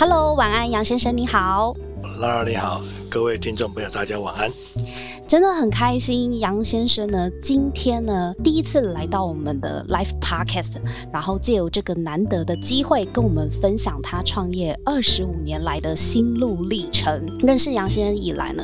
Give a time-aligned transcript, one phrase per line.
[0.00, 1.76] Hello，晚安，杨先生，你好。
[2.22, 4.48] 拉尔你好，各位听众朋友，大家晚安。
[5.26, 10.76] 真的很开心，杨先生呢，今天呢第一次来到我们的 Live Podcast，
[11.12, 17.26] 然后借由这个难得的机会，跟我们分享他创业二十五年来的心路历程。
[17.40, 18.62] 认识杨先生以来呢。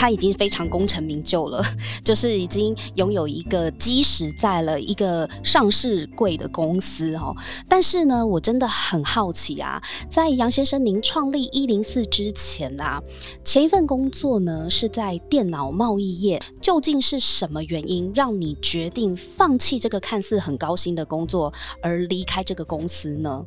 [0.00, 1.60] 他已经非常功成名就了，
[2.04, 7.34] 就是已经拥有一个基石在了一个上市贵的公司哦。
[7.68, 13.02] 但是呢，我真的很好奇啊，在杨先生您创立一零四之前啊，
[13.42, 23.46] 前一份工作呢是在电脑贸易业，究竟是什么原因让你决定放弃这个看似很高薪的工作而离开这个公司呢？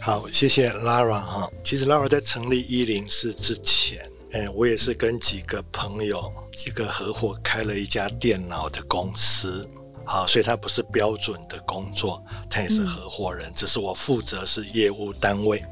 [0.00, 1.48] 好，谢谢 Lara 哈。
[1.62, 4.04] 其实 Lara 在成立一零四之前。
[4.32, 6.20] 哎，我也是跟几个朋友、
[6.52, 9.66] 几个合伙开了一家电脑的公司，
[10.04, 15.64] 好，所以它不是标准的工作，他也是合伙人，只是我负责是业务单位。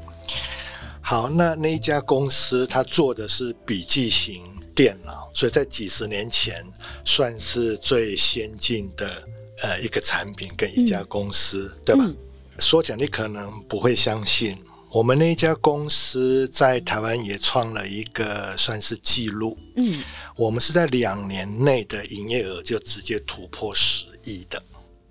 [1.07, 4.41] 好，那那一家公司它做的是笔记型
[4.73, 6.65] 电脑，所以在几十年前
[7.05, 9.23] 算是最先进的
[9.61, 12.11] 呃一个产品跟一家公司，对吧？
[12.57, 14.57] 说讲你可能不会相信。
[14.89, 20.01] 我们那一家公司在台湾也创了一个算是记录，嗯，
[20.35, 24.59] 我们是在两年内的营业额就直接突破十亿的，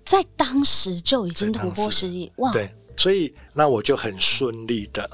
[0.03, 2.51] 在当时就已经突破十亿，哇！
[2.51, 5.09] 对，所以那我就很顺利的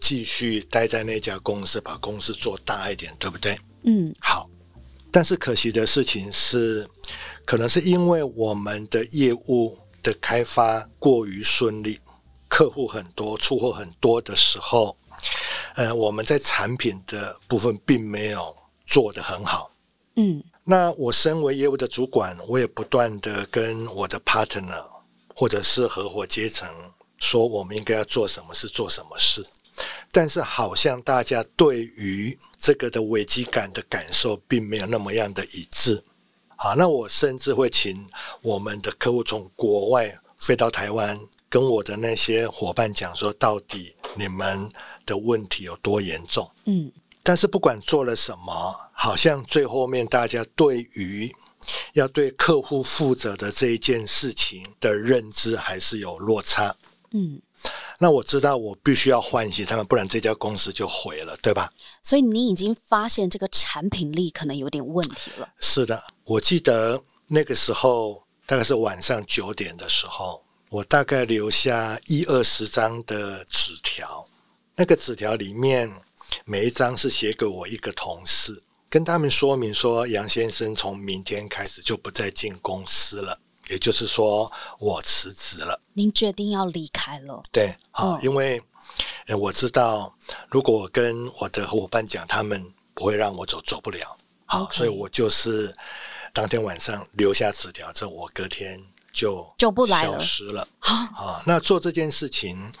[0.00, 3.58] 继续待在那家公司，把公司做大一点，对不对？
[3.82, 4.48] 嗯，好。
[5.12, 6.88] 但是可惜的事情是，
[7.44, 12.00] 可能是因为我们的业务的开发过于顺利。
[12.48, 14.96] 客户很多，出货很多的时候，
[15.76, 19.70] 呃，我们在产品的部分并没有做得很好。
[20.16, 24.84] 嗯，那我身为业务的主管，我也不断的跟我的 partner
[25.32, 26.68] 或者是合伙阶层
[27.18, 29.46] 说，我们应该要做什么事，做什么事。
[30.12, 36.02] 但是好像大家对于这个的危机感的感受，并没有那么样的一致。
[36.56, 38.06] 好，那我甚至会请
[38.42, 41.18] 我们的客户从国外飞到台湾。
[41.52, 44.70] 跟我的那些伙伴讲说，到底你们
[45.04, 46.48] 的问题有多严重？
[46.66, 46.92] 嗯，
[47.24, 51.28] 但是不管做了什么，好像最后面大家对于
[51.94, 56.72] 要对客户负责的这一件事情的认知还是有落差。
[57.10, 57.42] 嗯，
[57.98, 61.72] 那我知道我必须要唤醒他们，不然这家公司就毁了，对吧？
[62.02, 65.48] 所以你已经发现这个产品力可能有点问题了。
[65.58, 70.42] 是的，我记得那个时候大概是晚上九点的时候。
[70.70, 74.24] 我大概留下一二十张的纸条，
[74.76, 75.90] 那个纸条里面
[76.44, 83.36] 每一张是写给我一个同事，跟他们说明说杨先生从明天开始就不再进公司了，
[83.70, 85.80] 也就是说我辞职了。
[85.94, 87.42] 您决定要离开了？
[87.50, 88.62] 对，好，因为
[89.38, 90.14] 我知道
[90.48, 94.16] 如果我跟我的伙伴讲，他们不会让我走，走不了。
[94.44, 95.74] 好，所以我就是
[96.34, 98.78] 当天晚上留下纸条之后，我隔天。
[99.12, 101.42] 就就不来了，消失了啊！
[101.44, 102.72] 那做这件事情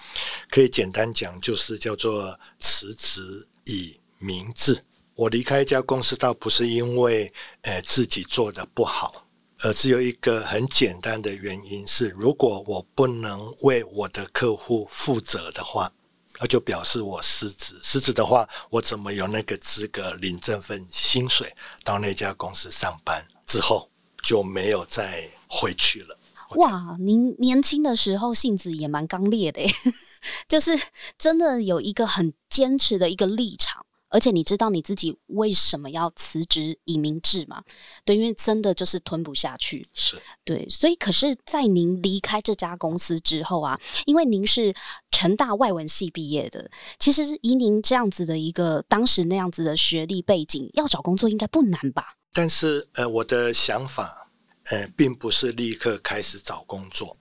[0.48, 4.80] 可以简单讲，就是叫做辞职以明志。
[5.16, 7.30] 我离开一家公司，倒不是因为
[7.62, 9.26] 呃自己做的不好，
[9.62, 15.92] 而只有一个很简单的原因是：如果我不能为我的客户负责的话，
[16.38, 17.78] 那就表示我失职。
[17.82, 21.54] 失职的话，我怎么有那个资格领这份薪水
[21.84, 23.26] 到那家公司上班？
[23.46, 23.90] 之后
[24.22, 26.16] 就没有再回去了。
[26.56, 29.60] 哇，您年轻的时候性子也蛮刚烈的，
[30.48, 30.80] 就是
[31.18, 37.62] 真的有一个很坚持的一个立场，而且你知道你自己为什么要辞职以明志吗？
[38.04, 39.88] 对，因为真的就是吞不下去。
[39.94, 44.74] 是，对，所以可是，在您离开这家公司之后啊，因为您是
[45.10, 52.16] 成大外文系毕业的，其实以您这样子的一个当时那样子的学历背景，要找工作应该不难吧？
[52.32, 54.26] 但是，呃，我的想法。
[54.64, 57.16] 呃，并不是立刻开始找工作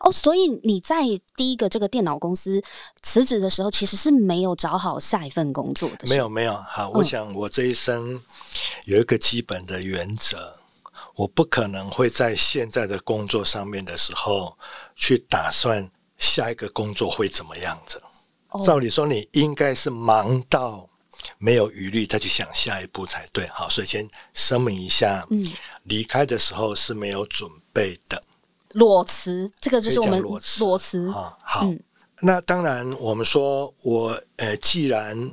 [0.00, 1.02] 哦，所以你在
[1.36, 2.62] 第一个这个电脑公司
[3.02, 6.08] 辞职的时候，其实是没有找好下一份工作的。
[6.08, 6.54] 没有，没有。
[6.54, 8.20] 好，我想我这一生
[8.84, 10.56] 有一个基本的原则，
[11.14, 14.56] 我不可能会在现在的工作上面的时候
[14.96, 18.02] 去打算下一个工作会怎么样子。
[18.64, 20.88] 照理说，你应该是忙到
[21.38, 23.46] 没有余力再去想下一步才对。
[23.48, 25.44] 好，所以先声明一下，嗯，
[25.84, 28.22] 离开的时候是没有准备的。
[28.74, 31.36] 裸辞，这个就是我们裸辞啊。
[31.42, 31.68] 好，
[32.20, 35.30] 那当然，我们说我呃，既然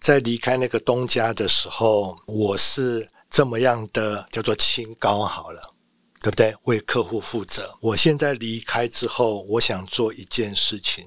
[0.00, 5.74] 在离开那个东家的时候，我是这么样的叫做清高好了，
[6.20, 6.54] 对不对？
[6.64, 7.74] 为客户负责。
[7.80, 11.06] 我现在离开之后，我想做一件事情。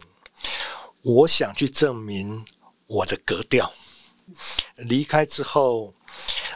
[1.02, 2.46] 我想去证明
[2.88, 3.72] 我的格调。
[4.78, 5.94] 离开之后，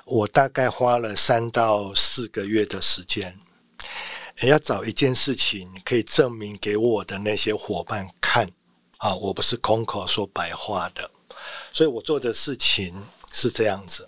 [0.06, 3.38] 我大概花了三到四个月的时间，
[4.46, 8.48] 要找一件事情可以证明给我的那些伙伴看
[8.98, 11.10] 啊，我不是空口说白话的。
[11.74, 12.94] 所以我做的事情
[13.32, 14.08] 是这样子：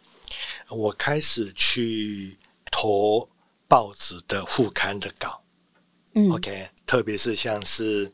[0.70, 2.38] 我开始去
[2.70, 3.28] 投
[3.68, 5.42] 报纸的副刊的稿。
[6.14, 6.70] 嗯，OK。
[6.86, 8.12] 特别是像是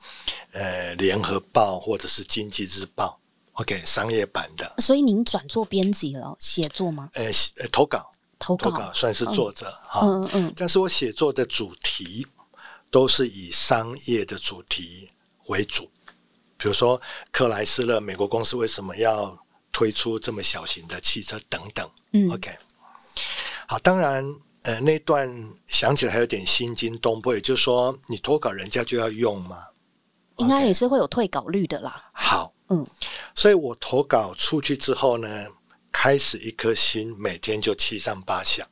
[0.52, 3.18] 呃联合报或者是经济日报
[3.54, 4.76] ，OK 商业版的。
[4.80, 7.10] 所以您转做编辑了，写作吗？
[7.14, 7.32] 呃，
[7.72, 10.02] 投稿，投稿算是作者哈。
[10.02, 10.54] 嗯嗯。
[10.56, 12.26] 但是我写作的主题
[12.92, 15.10] 都是以商业的主题
[15.48, 15.90] 为主，
[16.58, 17.02] 比如说
[17.32, 19.38] 克莱斯勒美国公司为什么要
[19.72, 21.90] 推出这么小型的汽车等等。
[22.14, 22.56] 嗯，OK。
[23.68, 24.36] 好，当然。
[24.66, 25.32] 呃，那段
[25.68, 29.60] 想起来还有点心惊动魄，也就是说，你投稿人家就要用吗？
[30.38, 32.10] 应该也是会有退稿率的啦。
[32.12, 32.84] 好，嗯，
[33.36, 35.46] 所以我投稿出去之后呢，
[35.98, 38.68] 开始一颗心每天就七上八下，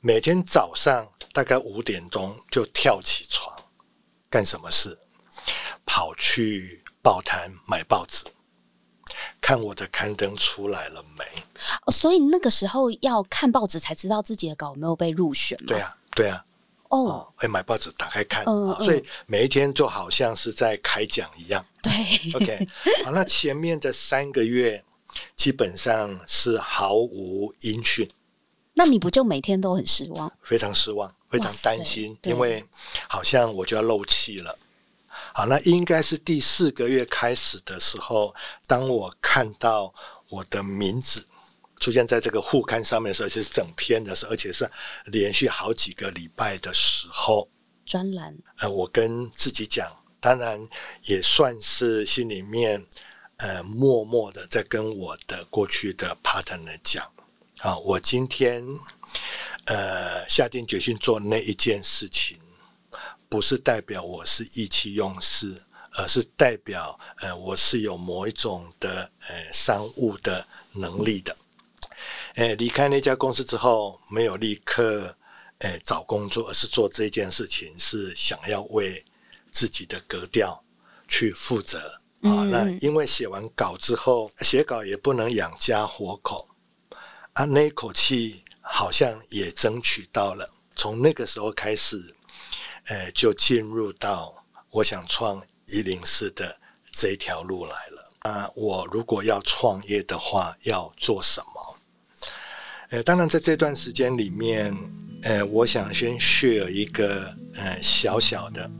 [0.00, 3.56] 每天早上大概五点钟就跳起床，
[4.28, 4.96] 干什么事？
[5.86, 8.22] 跑去报摊买报纸。
[9.40, 11.24] 看我的刊登出来了没？
[11.90, 15.58] 所以那个时候要看报纸才知道自己的稿有没有被入选。
[15.66, 16.44] 对啊，对啊。
[16.90, 21.64] 哦，会买报纸打开看，所以每一天就好像是在开奖一样。
[21.82, 21.92] 对
[22.34, 22.68] ，OK。
[23.04, 24.84] 好，那前面的三个月
[25.36, 28.08] 基本上是毫无音讯。
[28.74, 30.32] 那你不就每天都很失望？
[30.42, 32.64] 非常失望，非常担心，因为
[33.08, 34.56] 好像我就要漏气了。
[35.34, 38.34] 好，那应该是第四个月开始的时候，
[38.66, 39.92] 当我看到
[40.28, 41.26] 我的名字
[41.80, 44.70] 出现在这个副刊上面的时候，是整篇的时候，而且是
[45.06, 47.48] 连续好几个礼拜的时候，
[47.84, 48.36] 专栏。
[48.58, 49.90] 呃，我跟自己讲，
[50.20, 50.68] 当然
[51.02, 52.86] 也算是心里面
[53.38, 57.10] 呃默默的在跟我的过去的 partner 讲，
[57.58, 58.64] 啊，我今天
[59.64, 62.38] 呃下定决心做那一件事情。
[63.30, 65.62] 不是代表我是意气用事，
[65.92, 71.36] 而是代表呃我是有某一种的呃商务的能力的。
[72.36, 75.14] 诶，离开那家公司之后，没有立刻
[75.58, 79.04] 诶找工作，而是做这件事情，是想要为
[79.52, 80.64] 自己的格调
[81.06, 82.44] 去负责啊。
[82.44, 86.48] 那因为写完稿之后，写稿也不能养家活口
[87.32, 90.50] 啊，那一口气好像也争取到了。
[90.74, 92.14] 从那个时候开始。
[92.90, 94.34] 呃，就进入到
[94.70, 96.58] 我想创一零四的
[96.90, 98.12] 这一条路来了。
[98.20, 101.76] 啊，我如果要创业的话，要做什么？
[102.88, 104.74] 呃，当然在这段时间里面，
[105.22, 108.70] 呃，我想先 share 一个呃小小的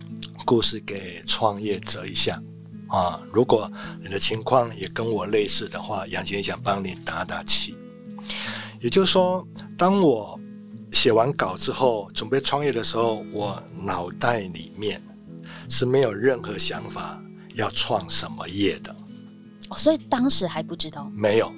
[0.47, 2.43] 故事给创业者一下
[2.89, 3.21] 啊。
[3.33, 3.71] 如果
[4.01, 7.77] 你的情况也跟我类似的话，杨先想帮你打打气。
[8.81, 9.47] 也就是说，
[9.77, 10.39] 当我
[10.93, 15.03] 写完稿之后，准备创业的时候，我脑袋里面
[15.69, 17.23] 是没有任何想法
[17.55, 18.95] 要创什么业的，
[19.77, 21.11] 所以当时还不知道。
[21.15, 21.53] 没有。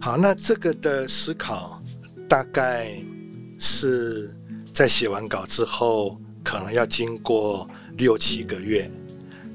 [0.00, 1.82] 好，那这个的思考
[2.28, 2.94] 大概
[3.58, 4.34] 是
[4.72, 8.90] 在写完稿之后，可能要经过六七个月，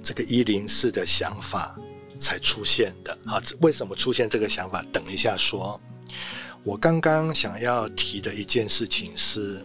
[0.09, 1.77] 这个一零四的想法
[2.19, 3.15] 才出现的。
[3.27, 4.83] 啊，为什么出现这个想法？
[4.91, 5.79] 等一下说。
[6.63, 9.63] 我刚刚想要提的一件事情是，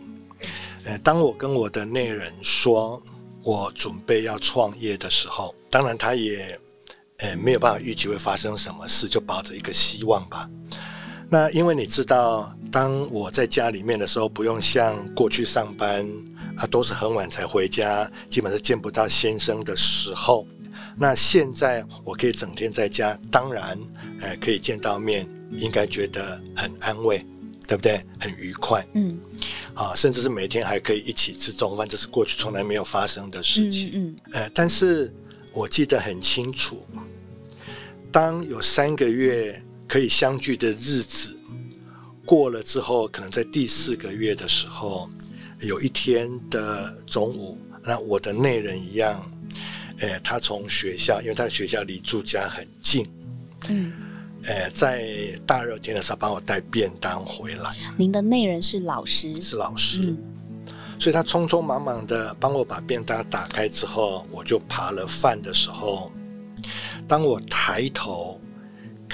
[0.84, 3.02] 呃，当我跟我的内人说
[3.42, 6.60] 我准备要创业的时候，当然他也
[7.16, 10.46] 呃没有办法预计会发生什么事，就抱着一个希望吧。
[11.30, 16.06] 那因为你知道，当我在家里面的时候，不用像过去上班
[16.56, 20.46] 啊，都是很晚才回家，基本上见不到先生的时候，
[20.96, 23.78] 那现在我可以整天在家，当然，
[24.20, 25.28] 呃，可以见到面。
[25.56, 27.24] 应该觉得很安慰，
[27.64, 28.04] 对不对？
[28.18, 29.16] 很愉快，嗯，
[29.74, 35.14] 啊，甚至是每天还可以一起吃中饭，这是过去从来没有发生的事情，嗯，呃，但是
[35.52, 36.84] 我记得很清楚，
[38.10, 41.36] 当有三个月可以相聚的日子
[42.26, 45.08] 过了之后，可能在第四个月的时候，
[45.64, 49.24] 有一天的中午，那我的内人一样，
[49.98, 53.10] 呃，他从学校，因为他的学校离住家很近，
[53.68, 53.92] 嗯，
[54.44, 55.08] 呃，在
[55.46, 57.74] 大热天的时候帮我带便当回来。
[57.96, 60.14] 您的内人是老师，是老师，
[60.98, 66.12] 所以他匆匆忙忙的帮我把便当打开之后，我就扒了饭的时候，
[67.08, 68.40] 当我抬头。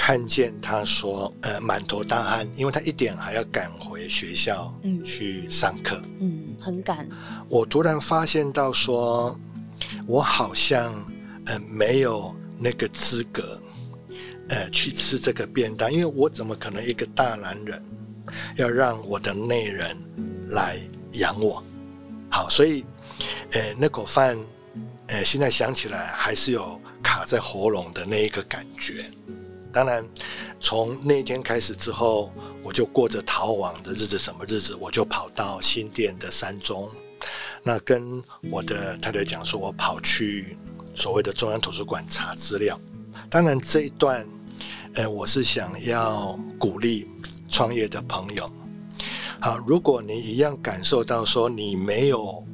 [0.02, 7.06] 看见他说，呃，满头大汗，因为他一点还要赶回学校，嗯，去上课，嗯，很赶。
[7.50, 9.38] 我突然发现到说，
[10.06, 10.94] 我好像，
[11.44, 13.60] 呃，没有那个资格，
[14.48, 17.80] 呃，去吃这个便当，因为我怎么可能一个大男人，
[18.56, 19.94] 要让我的内人
[20.48, 20.80] 来
[21.12, 21.62] 养我？
[22.30, 22.86] 好，所以，
[23.52, 24.36] 呃，那口饭，
[25.08, 29.04] 呃，现在想起来还是有卡在喉咙的那一个感觉。
[29.72, 30.04] 当然，
[30.58, 34.18] 从那天开始之后，我就过着逃亡的日子。
[34.18, 34.74] 什么日子？
[34.80, 36.90] 我就跑到新店的山中，
[37.62, 40.56] 那跟我的太太讲说，我跑去
[40.94, 42.78] 所谓的中央图书馆查资料。
[43.28, 44.26] 当然，这一段，
[44.94, 47.08] 呃，我是想要鼓励
[47.48, 48.50] 创业的朋友。
[49.40, 52.44] 好，如果你一样感受到说你没有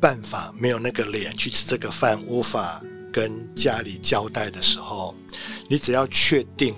[0.00, 2.82] 办法，没有那个脸去吃这个饭，无法。
[3.12, 5.14] 跟家里交代的时候，
[5.68, 6.74] 你只要确定，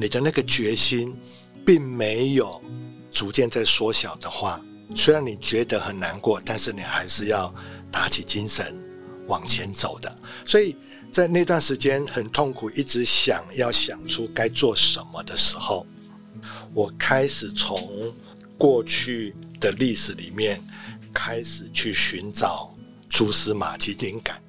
[0.00, 1.14] 你的那个决心
[1.64, 2.60] 并没有
[3.12, 4.60] 逐渐在缩小的话，
[4.94, 7.54] 虽然你觉得很难过，但是你还是要
[7.92, 8.74] 打起精神
[9.26, 10.12] 往前走的。
[10.44, 10.74] 所以
[11.12, 15.86] 在那段时间很痛苦，一直想要想出该做什么的时候，
[16.72, 18.14] 我开始从
[18.56, 20.62] 过去的历史里面
[21.12, 22.74] 开始去寻找
[23.10, 24.40] 蛛丝马迹灵感。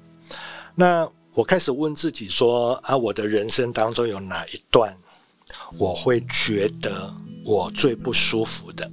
[0.80, 4.96] 那我开始问自己说啊，我的人生当中有哪一段
[5.76, 7.12] 我会觉得
[7.44, 8.88] 我最不舒服的？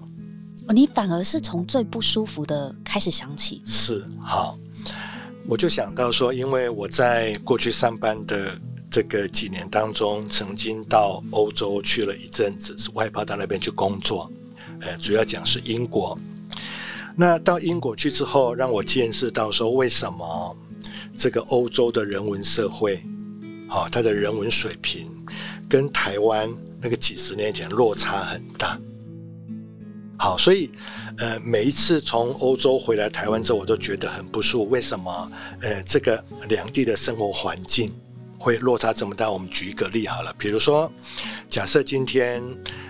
[0.69, 3.61] 你反而是从最不舒服的开始想起。
[3.63, 4.57] 是好，
[5.47, 14.31] 我就想到说，因为我在过去上班的这个几年当中，曾经到欧洲去了一阵子，是外派到那边去工作。
[14.81, 16.17] 呃，主要讲是英国。
[17.15, 20.57] 那到英国去之后，让我见识到说为什么。
[21.17, 23.01] 这个欧洲的人文社会，
[23.67, 25.07] 好，它的人文水平
[25.69, 28.79] 跟台湾那个几十年前落差很大。
[30.17, 30.69] 好，所以
[31.17, 34.69] 呃，每一次从欧洲回来台湾之后，我都觉得很不舒服。
[34.69, 35.31] 为什么？
[35.61, 37.93] 呃，这个两地的生活环境
[38.37, 39.29] 会落差这么大？
[39.29, 40.91] 我们举一个例好了，比如说，
[41.49, 42.41] 假设今天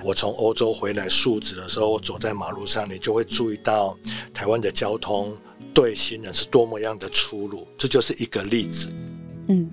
[0.03, 3.97] 我从欧洲回来述职的时候，我走在马路上，你就会注意到
[4.33, 5.35] 台湾的交通。
[5.75, 8.89] 对行人是多么样的出路，这就是一个例子。
[9.49, 9.69] 嗯，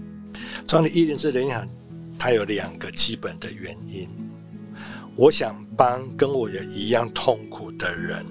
[0.66, 1.66] 创立一零四联想，
[2.18, 4.08] 它有两个基本的原因。
[5.14, 8.26] 我想帮跟我也一样痛苦的人，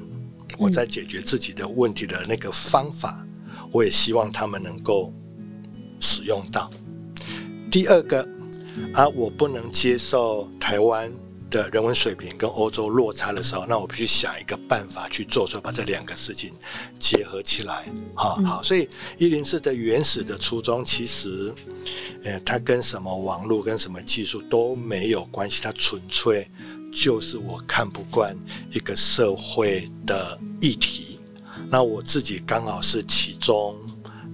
[0.58, 3.26] 我在解决自己的问题的那个方法，
[3.72, 5.14] 我也希望他们能够
[6.02, 6.70] 使用到。
[7.72, 8.28] 第二个，
[8.94, 11.10] 啊，我不能接受台湾。
[11.52, 16.54] 的人文水平跟欧洲落差的时候，那我必须想一个办法去做出来，把这两个事情
[16.98, 17.86] 结合起来。
[18.16, 21.54] 好好，所以一零四的原始的初衷，其实，
[22.24, 26.50] 呃，它跟什么网络跟什么技术都没有关系，它纯粹
[26.92, 28.36] 就是我看不惯
[28.72, 31.20] 一个社会的议题。
[31.70, 33.76] 那我自己刚好是其中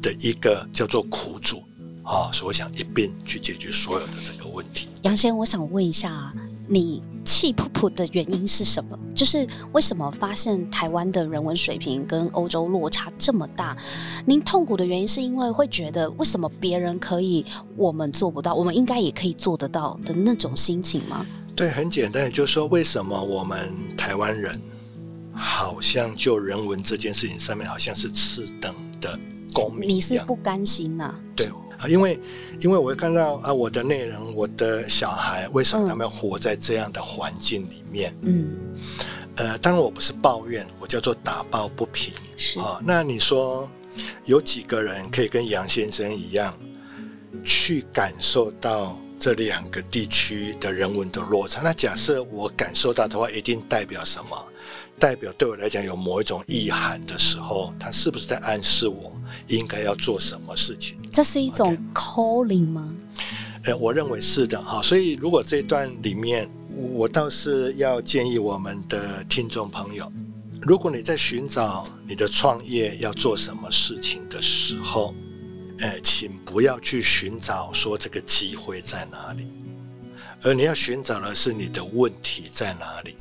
[0.01, 1.63] 的一个叫做苦主
[2.03, 4.88] 啊，所以我想一并去解决所有的这个问题。
[5.01, 6.31] 杨先，我想问一下。
[6.67, 8.97] 你气噗噗的原因是什么？
[9.15, 13.75] 就是为什么发现台湾的人文水平跟欧洲落差这么大？
[14.25, 17.45] 您痛苦的原因是因为会觉得为什么别人可以，
[17.75, 21.25] 我们做不到，我们应该也可以做得到的那种心情吗？
[21.55, 24.62] 对，很简单，就是说为什么我们台湾人
[25.33, 29.19] 好像就人文这件事情上面好像是次等的
[29.53, 29.89] 公民？
[29.89, 31.13] 你是不甘心呐？
[31.36, 31.50] 对。
[31.79, 32.19] 啊，因为，
[32.60, 38.15] 因为我会看到啊，我的内人，我的小孩，为什么他们要活在这样的环境里面？
[38.22, 38.50] 嗯，
[39.36, 42.13] 呃，当然我不是抱怨，我叫做打抱不平。
[42.36, 43.69] 是啊，那你说
[44.25, 46.53] 有几个人可以跟杨先生一样，
[47.43, 51.62] 去感受到这两个地区的人文的落差？
[51.63, 54.43] 那假设我感受到的话，一定代表什么？
[55.00, 59.12] 代表对我来讲有某一种意涵的时候，他是不是在暗示我
[59.48, 60.98] 应该要做什么事情？
[61.12, 62.94] 这是一种 calling 吗？
[63.63, 64.82] 呃，我认为是的哈。
[64.82, 66.50] 所以如果这一段里面，
[66.94, 70.12] 我倒是要建议我们的听众朋友，
[70.62, 75.13] 如果你在寻找你的创业要做什么事情的时候，
[75.80, 79.48] 呃，请不要去寻找说这个机会在哪里，
[80.42, 83.16] 而你要寻找的是你的问题在哪里。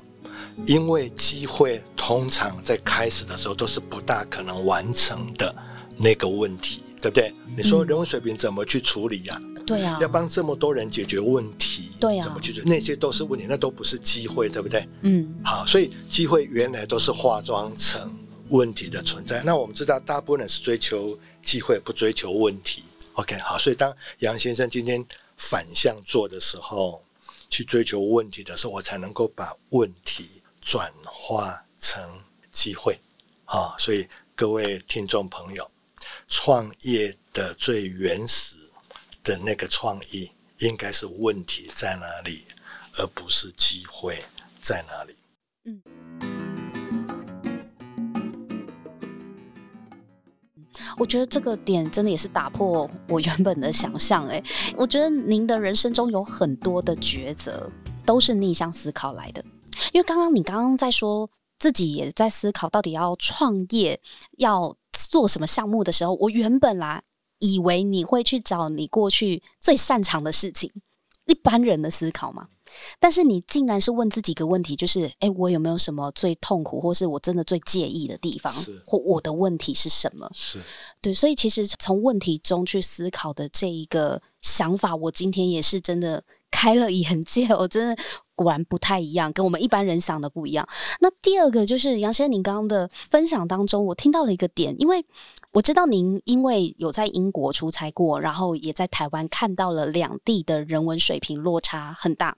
[0.64, 5.54] 因为机会通常在开始的时候都是不大可能完成的
[5.96, 7.34] 那个问题，对对不对？
[7.56, 9.40] 你说人文水平怎么去处理呀？
[9.66, 12.62] 对呀，要帮这么多人解决问题，对呀，怎么去？
[12.64, 14.88] 那些都是问题，那都不是机会，对不对？
[15.02, 18.10] 嗯，好，所以机会原来都是化妆成
[18.50, 19.42] 问题的存在。
[19.42, 22.84] 那我们知道，大部分人是追求机会，不追求问题。
[23.14, 25.04] OK，好，所以当杨先生今天
[25.36, 27.02] 反向做的时候，
[27.48, 30.35] 去追求问题的时候，我才能够把问题
[30.66, 32.02] 转化成
[32.50, 32.98] 机会。
[33.44, 34.04] 啊，所以
[34.34, 35.70] 各位听众朋友。
[36.28, 38.56] 创业的最原始
[39.22, 42.44] 的那个创意，应该是问题在哪里，
[42.96, 44.22] 而不是机会
[44.60, 45.14] 在哪里。
[45.64, 45.80] 嗯，
[50.98, 54.26] 我觉得这个点真的也是打破我原本的想象。
[54.26, 54.42] 哎，
[54.76, 57.70] 我觉得您的人生中有很多的抉择
[58.04, 59.44] 都是逆向思考来的，
[59.92, 64.00] 因为刚刚你刚刚在说自己也在思考，到底要创业
[64.38, 64.76] 要。
[65.10, 67.02] 做什么项目的时候，我原本啦
[67.38, 70.72] 以为你会去找你过去最擅长的事情，
[71.26, 72.48] 一般人的思考嘛。
[72.98, 78.50] 但是你竟然是问自己一个问题，就是：哎，我有没有什么最痛苦，或是我真的最介意的地方？
[78.86, 80.28] 或我的问题是什么？
[80.32, 80.58] 是
[81.02, 86.24] 对，所以其实从问题中去思考的这一个想法，我今天也是真的
[86.56, 87.46] 开了眼界。
[87.48, 88.02] 我真的。
[88.38, 90.68] 果然不太一样，跟我们一般人想的不一样。
[91.00, 95.02] 那第二个就是杨先生，您刚刚的分享当中，我听到了一个点，因为
[95.52, 102.36] 我知道您因为有在英国出差过，然后也在台湾看到了两地的人文水平落差很大。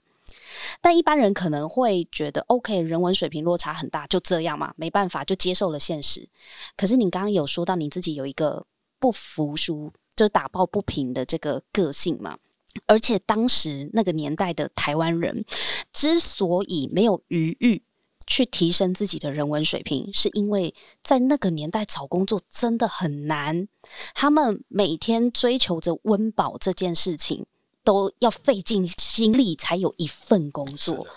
[0.79, 6.29] 但一般人可能会觉得，OK，人文水平落差很大，就这样嘛，没办法，就接受了现实。
[6.77, 8.65] 可是你刚刚有说到你自己有一个
[9.01, 12.37] 不服输，就是打抱不平的这个个性嘛？
[12.85, 15.43] 而且当时那个年代的台湾人，
[15.91, 17.83] 之所以没有余裕
[18.27, 20.73] 去提升自己的人文水平，是因为
[21.03, 23.67] 在那个年代找工作真的很难。
[24.13, 27.45] 他们每天追求着温饱这件事情，
[27.83, 31.07] 都要费尽心力才有一份工作。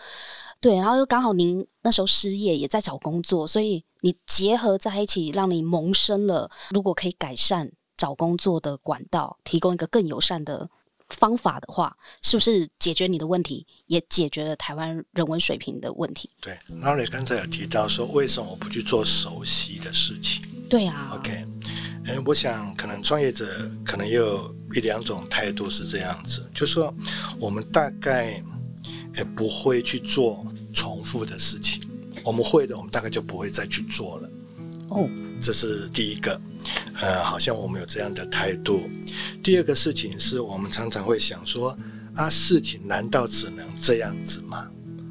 [0.58, 10.70] 对，然后又刚好您那时候失业，也在找工作，所以你结合在一起，让你萌生了如果可以改善找工作的管道，提供一个更友善的。
[11.10, 16.30] 方法的话，是不是解决你的问题，也解决了台湾人文水平的问题？
[16.40, 20.44] 对，老李刚才有提到说，为什么我不去做熟悉的事情？
[20.68, 21.12] 对啊。
[21.14, 21.44] OK，
[22.06, 26.94] 哎，我想可能创业者可能也有一两种态度是这样子，就是说
[27.38, 28.42] 我们大概
[29.14, 31.82] 也不会去做重复的事情，
[32.24, 34.30] 我们会的，我们大概就不会再去做了。
[34.92, 35.08] 哦，
[35.40, 36.40] 这是第一个。
[37.00, 38.88] 呃，好像我们有这样的态度。
[39.42, 41.76] 第二个事情是我们常常会想说
[42.14, 44.70] 啊，事情难道只能这样子吗？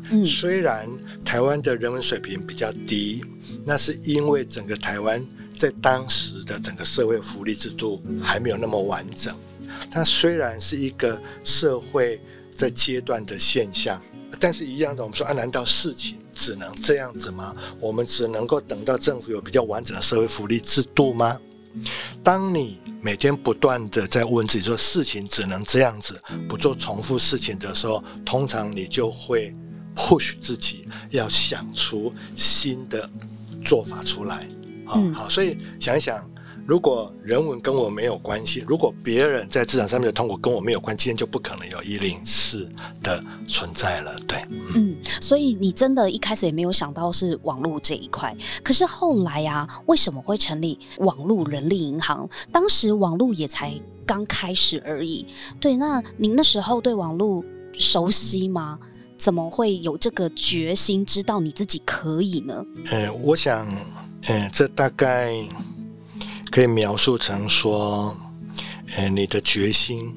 [0.10, 0.90] 嗯，虽然
[1.26, 3.26] 台湾的人文水平比较低，
[3.66, 5.22] 那是因为整个台湾
[5.58, 9.36] 在当时的整个社会福利制度还没有那么完整。
[9.90, 12.22] 它虽然是一个社会
[12.56, 14.02] 在阶段的现象，
[14.40, 16.18] 但是一样的，我们说啊，难道事情？
[16.42, 17.56] 只能这样子吗？
[17.80, 21.38] 我们只能够等到政府有比较完整的社会福利制度吗？
[22.24, 29.54] 当你每天不断的在问自己说事情只能这样子，不做重复事情的时候，通常你就会
[29.96, 33.08] push 自己要想出新的
[33.64, 34.50] 做法出来。
[34.86, 36.31] 好，好，所以想一想。
[36.66, 42.70] 如果人文跟我没有关系，如果别人在职场上面的痛苦跟我没有关，今天就不可能有一零四
[43.04, 44.18] 的存在了。
[44.28, 44.38] 对，
[44.76, 52.30] 嗯，所以你真的一开始也没有想到是网络这一块，可是后来呀，为什么会成立网络人力银行？
[52.52, 53.74] 当时网络也才
[54.06, 55.26] 刚开始而已。
[55.60, 57.44] 对，那您那时候对网络
[57.78, 58.80] 熟悉吗？
[59.18, 62.66] 怎么会有这个决心，知道你自己可以呢？
[62.90, 63.68] 呃，我想，
[64.28, 65.36] 呃，这大概。
[66.52, 68.14] 可以描述成说，
[68.98, 70.14] 呃，你的决心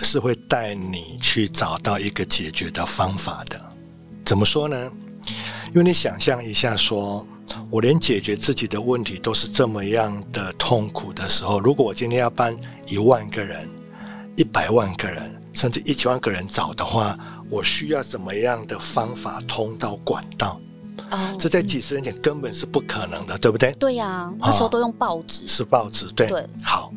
[0.00, 3.58] 是会带你去找到一个解决的方法的。
[4.24, 4.90] 怎么说呢？
[5.68, 7.24] 因为你想象一下，说
[7.70, 12.52] 我连解决自己的问题都是这么样的痛苦的时候，如果我今天要帮
[12.88, 13.68] 一万个人、
[14.34, 17.16] 一百万个人，甚至一千万个人找的话，
[17.48, 20.60] 我需要怎么样的方法、通道、管道？
[21.38, 23.72] 这在几十年前根本是不可能的，对不对？
[23.78, 26.28] 对呀，那时候都用报纸，是报纸，对。
[26.62, 26.92] 好，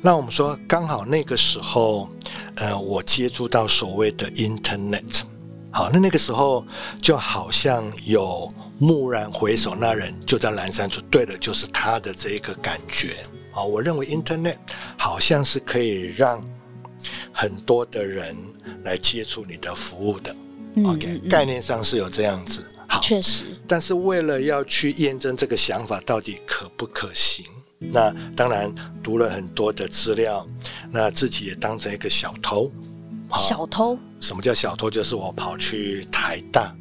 [0.00, 2.08] 那我们说刚好那个时候，
[2.56, 5.22] 呃，我接触到所谓的 Internet，
[5.70, 6.64] 好，那那个时候
[7.00, 13.16] 就好像有蓦然回首，那人就在蓝山处，对了，就是他的这一个感觉
[13.52, 13.62] 啊。
[13.62, 14.56] 我认为 Internet
[14.96, 16.42] 好像是可以让
[17.32, 18.36] 很多的人
[18.84, 20.34] 来接触你的服务的
[20.84, 22.64] ，OK，概念上是有这样子。
[23.02, 27.44] 确实，但是为了要去验证这个想法到底可不可行，
[27.78, 30.46] 那当然读了很多的资料，
[30.90, 32.70] 那自己也当成一个小偷。
[33.36, 33.98] 小偷？
[34.20, 34.88] 什么叫小偷？
[34.90, 36.74] 就是我跑去台大，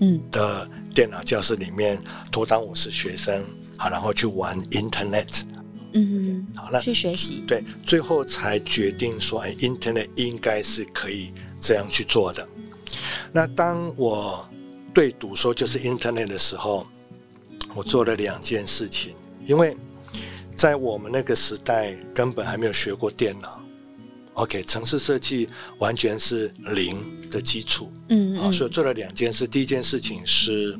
[0.00, 2.02] 嗯的电脑教室里面，
[2.32, 3.44] 偷当我是学生，
[3.76, 5.42] 好，然后去玩 Internet。
[5.92, 7.44] 嗯，好，那去学习。
[7.46, 12.46] 对，最后才决定说，哎，Internet 应该是可以这样去做的。
[13.32, 14.48] 那当我
[14.92, 16.86] 对赌说就是 Internet 的时候，
[17.74, 19.14] 我做了两件事情，
[19.46, 19.76] 因为
[20.54, 23.62] 在我们那个时代根本还没有学过电脑
[24.34, 25.48] ，OK，城市设计
[25.78, 29.46] 完全是零的基础，嗯嗯，所以做了两件事。
[29.46, 30.78] 第一件事情是，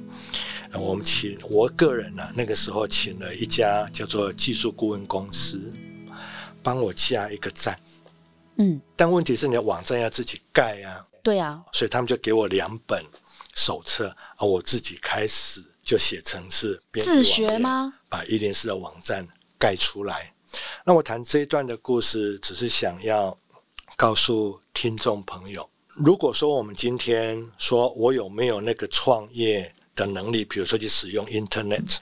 [0.72, 5.72] 我们请我个人呢，那个时候请了一家叫做技术顾问公司，
[6.62, 7.78] 帮我加一个站，
[8.56, 11.06] 嗯，但问题是你的网站要自己盖啊。
[11.22, 13.04] 对啊，所以他们就给我两本
[13.60, 17.92] 手册啊，我自己开始就写程式，自学吗？
[18.08, 19.26] 把一零四的网站
[19.58, 20.32] 盖出来。
[20.82, 23.36] 那我谈这一段的故事，只是想要
[23.96, 31.98] 告诉听众朋友，如果说我们今天说我有没有那个创业的能力，比如说去使用 Internet，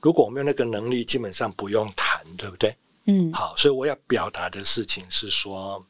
[0.00, 2.74] 如果我没有那个能力，基本上不用谈，对不对？
[3.04, 5.84] 嗯，好，所以我要表达的事情是说。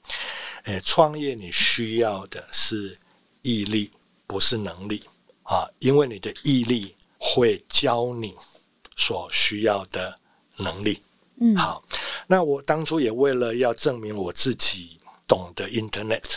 [0.66, 2.98] 诶，创业你需要的是
[3.42, 3.88] 毅力，
[4.26, 5.02] 不是能力
[5.44, 5.68] 啊！
[5.78, 8.34] 因为你的毅力会教你
[8.96, 10.18] 所需要的
[10.56, 11.00] 能力。
[11.40, 11.84] 嗯，好，
[12.26, 16.36] 那我当初也为了要证明我自己懂得 Internet，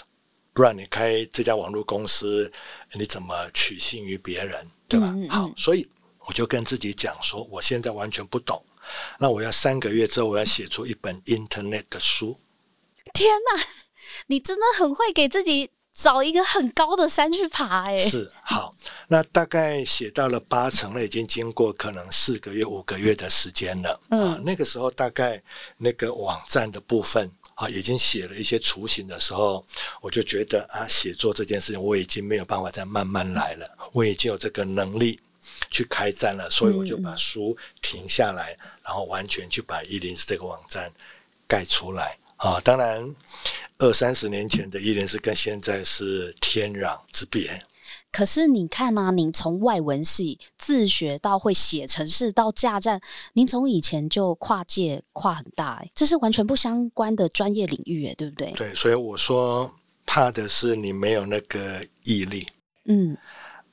[0.54, 2.52] 不然你开这家网络公司，
[2.94, 5.16] 你怎么取信于别人，对吧？
[5.30, 5.88] 好，所以
[6.28, 8.62] 我就跟自己讲说，我现在完全不懂，
[9.18, 12.38] 那我要三个月之后，我要写出一本 Internet 的书。
[13.14, 13.64] 天哪！
[14.28, 15.70] 你真的很会给自己
[16.02, 18.74] 找一个很高的山去爬，哎，是好。
[19.10, 24.00] 那大概写到了八成了，已经经过可能四个月、五个月的时间了。
[24.10, 25.42] 嗯，那个时候大概
[25.78, 29.66] 那个网站的部分啊，已经写了一些雏形的时候，
[30.00, 35.20] 我就觉得啊，写作这件事情我已经没有办法再慢慢来了，我已经有这个能力
[35.70, 40.90] 去开战了，所以我就把书停下来，然后完全去把一零四这个网站
[41.46, 42.18] 盖出来。
[42.40, 43.14] 啊，当然，
[43.80, 47.66] 二三十年前的伊莲是跟现在是天壤之别。
[48.12, 53.02] 可是你看啊，您从外文系自学到会写程式到架站，
[53.34, 58.52] 您从以前就跨界跨很大，这是完全不相关的专业领域，哎，对不对？
[58.54, 59.70] 对，所以我说
[60.06, 62.48] 怕的是你没有那个毅力。
[62.86, 63.18] 嗯，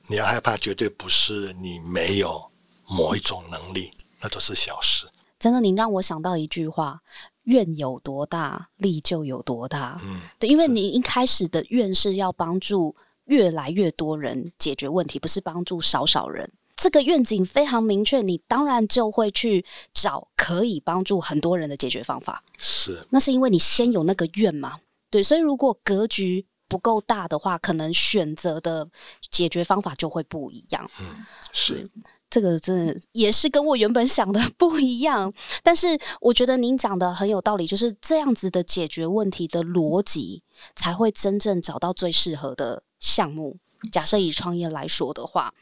[0.07, 2.51] 你要害怕，绝对不是你没有
[2.85, 5.07] 某一种能力，那都是小事。
[5.39, 7.01] 真的，您让我想到一句话。
[7.47, 9.99] 愿有多大，力就有多大。
[10.03, 16.49] 嗯，对，因为你一开始的愿是要帮助越来越多人解决问题，不是帮助少少人。
[16.75, 22.43] 这个愿景非常明确，你当然就会去找可以帮助很多人的解决方法。
[22.57, 24.79] 是，那是因为你先有那个愿嘛？
[25.09, 28.87] 对，所以如果格局不够大的话，可能选择的
[29.31, 30.87] 解决方法就会不一样。
[30.99, 31.89] 嗯，是。
[32.29, 40.43] 这个真的也是跟我原本想的 不一样，但是我觉得您讲的很有道理，就是这样子的解决问题的逻辑，
[40.75, 43.57] 才会真正找到最适合的项目。
[43.91, 45.53] 假设以创业来说的话，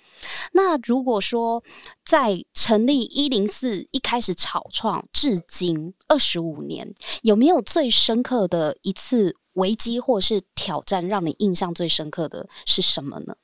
[0.53, 1.61] 那如果说
[2.05, 13.35] 在成立一零四一开始草创至今二十五年，有没有最深刻的一次危机或是挑战，让你印象最深刻的是什么呢？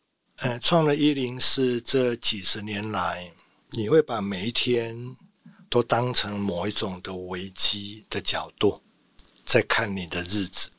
[0.41, 3.31] 呃，创了一零四这几十年来，
[3.69, 5.15] 你会把每一天
[5.69, 8.81] 都当成某一种的危机的角度
[9.45, 10.71] 在看你的日子，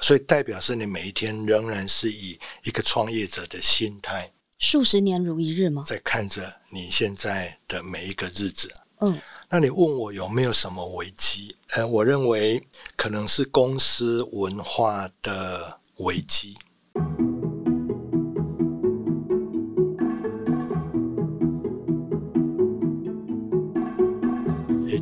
[0.00, 5.82] 所以代表是你每一天仍然是以一个创业者的心态，数十年如一日吗？
[5.88, 8.70] 在看着你现在的每一个日子。
[9.00, 11.56] 嗯，那你问我有没有什么危机？
[11.70, 12.62] 呃，我认为
[12.96, 16.54] 可能是公司文化的危机。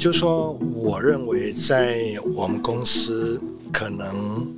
[0.05, 4.55] 就说，我认为在我们公司，可能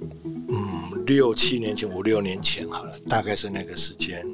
[0.49, 4.27] 嗯六七年前、五六年前好了，大概是那个时间。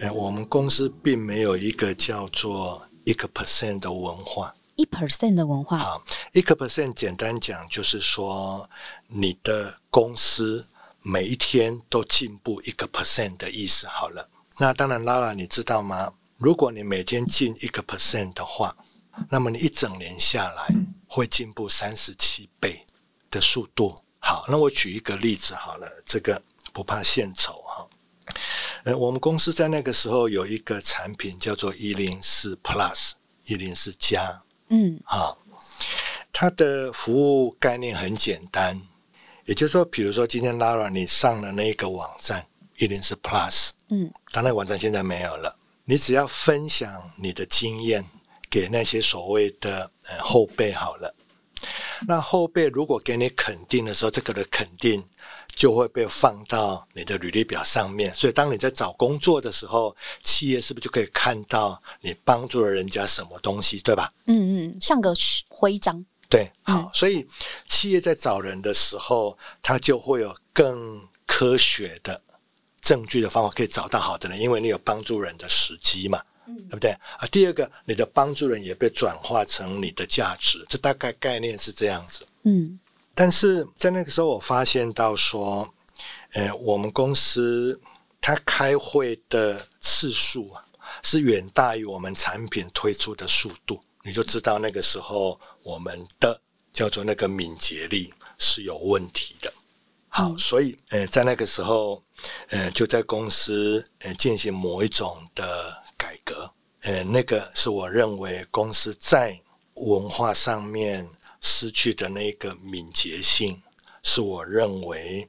[0.00, 4.54] 哎，我们公司并没有一个叫做一个 percent 的文化。
[4.76, 5.76] 一 percent 的文化。
[5.76, 6.02] 好，
[6.32, 8.66] 一个 percent 简单讲就是说，
[9.08, 10.66] 你的公司
[11.02, 13.86] 每一天都进步一个 percent 的意思。
[13.86, 14.26] 好了，
[14.56, 16.10] 那当然，拉拉，你知道吗？
[16.38, 18.74] 如果你每天进一个 percent 的话，
[19.28, 20.68] 那么你一整年下来
[21.06, 22.84] 会进步三十七倍
[23.30, 24.00] 的速度。
[24.18, 26.40] 好，那我举一个例子好了，这个
[26.72, 27.86] 不怕献丑哈。
[28.84, 33.12] 呃，我们公司在那个时候有一个产品叫做一零四 Plus，
[33.44, 34.42] 一零四加。
[34.68, 35.38] 嗯，好，
[36.32, 38.80] 它的服务概念很简单，
[39.44, 42.44] 也就是说，比如说今天 Lara 你上了那个网站
[42.78, 48.04] 一零四 Plus，嗯，当然网站现在没有了，你只要分享你的经验
[48.56, 51.14] 给那些所谓的呃后辈好了，
[52.08, 55.04] 那后辈如果给你肯定的时候，这个的肯定。
[55.56, 64.12] 就会被放到你的履历表上面，所以当你在找工作的时候，企业是不是就可以看到你帮助了人家什么东西，对吧？
[64.26, 65.14] 嗯嗯，像个
[65.48, 66.04] 徽章。
[66.28, 67.26] 对，好，所以
[67.66, 72.20] 企业在找人的时候，他就会有更科学的
[72.82, 76.90] 证据的方法可以找到好的人，因为你有帮助人的时机嘛，对不对？
[76.90, 82.26] 啊，第二个，你的帮助人也被转化成你的价值，这大概概念是这样子。
[82.44, 82.78] 嗯。
[83.14, 85.66] 但是在那个时候，我发现到说，
[86.32, 87.80] 呃，我们公司
[88.20, 90.62] 它开会的次数啊，
[91.02, 93.80] 是远大于我们产品推出的速度。
[94.02, 96.38] 你就知道那个时候我们的
[96.72, 99.52] 叫做那个敏捷力是有问题的。
[100.08, 102.02] 好，所以呃，在那个时候，
[102.50, 106.50] 呃，就在公司呃进行某一种的改革。
[106.80, 109.40] 呃，那个是我认为公司在
[109.74, 111.08] 文化上面。
[111.42, 113.62] 失去的那个敏捷性，
[114.02, 115.28] 是我认为，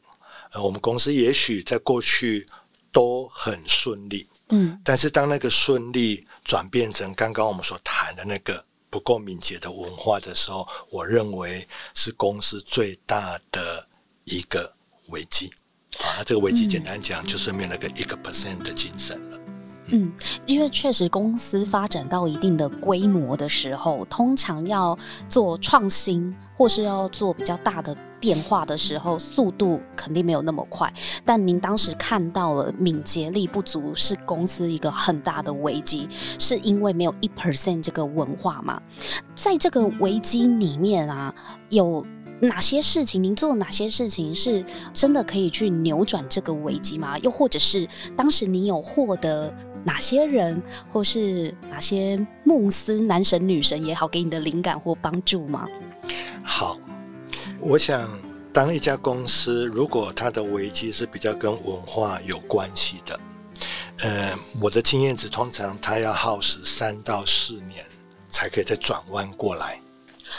[0.52, 2.48] 呃，我们公司也许在过去
[2.92, 13.88] 都很顺利，嗯，但是当那个顺利转变成刚刚我们所谈的那个不够敏捷的文化的时候，我认为是公司最大的
[14.24, 14.74] 一个
[15.10, 15.52] 危机。
[16.00, 19.47] 啊，那这个危机简单讲就是没有那个一个 percent 的精神了。
[19.90, 20.12] 嗯，
[20.46, 24.98] 因为确实公司发展到一定的规模的时候，通常要
[25.30, 30.94] 做创新或是要做比较大的变化的时候，速度肯定没有那么快。
[31.24, 38.82] 但您当时看到了敏捷力不足是公司一个很大的危机，是因为没有一 percent 这个文化嘛？
[39.36, 41.34] 在这个危机里面啊，
[41.70, 42.06] 有。
[42.40, 43.24] 哪些事情？
[43.24, 47.18] 您做哪些事情是真的可以去扭转这个危机吗？
[47.18, 49.52] 又或者是当时您有获得
[49.88, 55.66] 哪些人，或是哪些慕斯男神女神也好，给你的灵感或帮助吗？
[56.44, 56.78] 好，
[57.62, 58.12] 我想
[58.52, 63.20] 当一家公司，如果它的危机是比较跟文化有关系的，
[64.00, 67.86] 呃，我的经验值通常它要耗时三到四年
[68.30, 69.80] 才可以再转弯过来。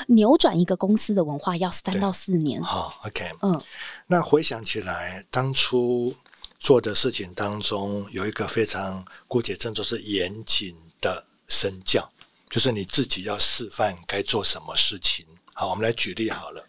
[0.09, 2.63] 扭转一个公司的文化要三到四年。
[2.63, 3.59] 好，OK，嗯，
[4.07, 6.15] 那回想起来，当初
[6.59, 12.11] 做的事情当中，有一个非常姑且称作是严谨的身教，
[12.51, 15.27] 就是你自己要示范该做什么事情。
[15.55, 16.65] 好，我们来举例好了。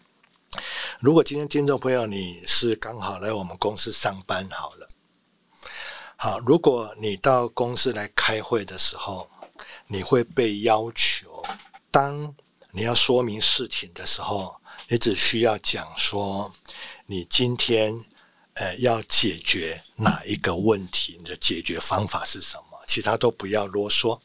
[1.00, 4.88] 如果今天听众朋友你是刚好来我们公司上班好了，
[6.16, 9.30] 好，如果你到公司来开会的时候，
[9.86, 11.42] 你会被要求
[11.90, 12.34] 当。
[12.72, 14.54] 你要说明事情的时候，
[14.86, 16.54] 你只需要讲说
[17.06, 18.00] 你今天
[18.60, 24.20] 呃要解决哪一个问题，你的解决方法是什么，其他都不要啰嗦。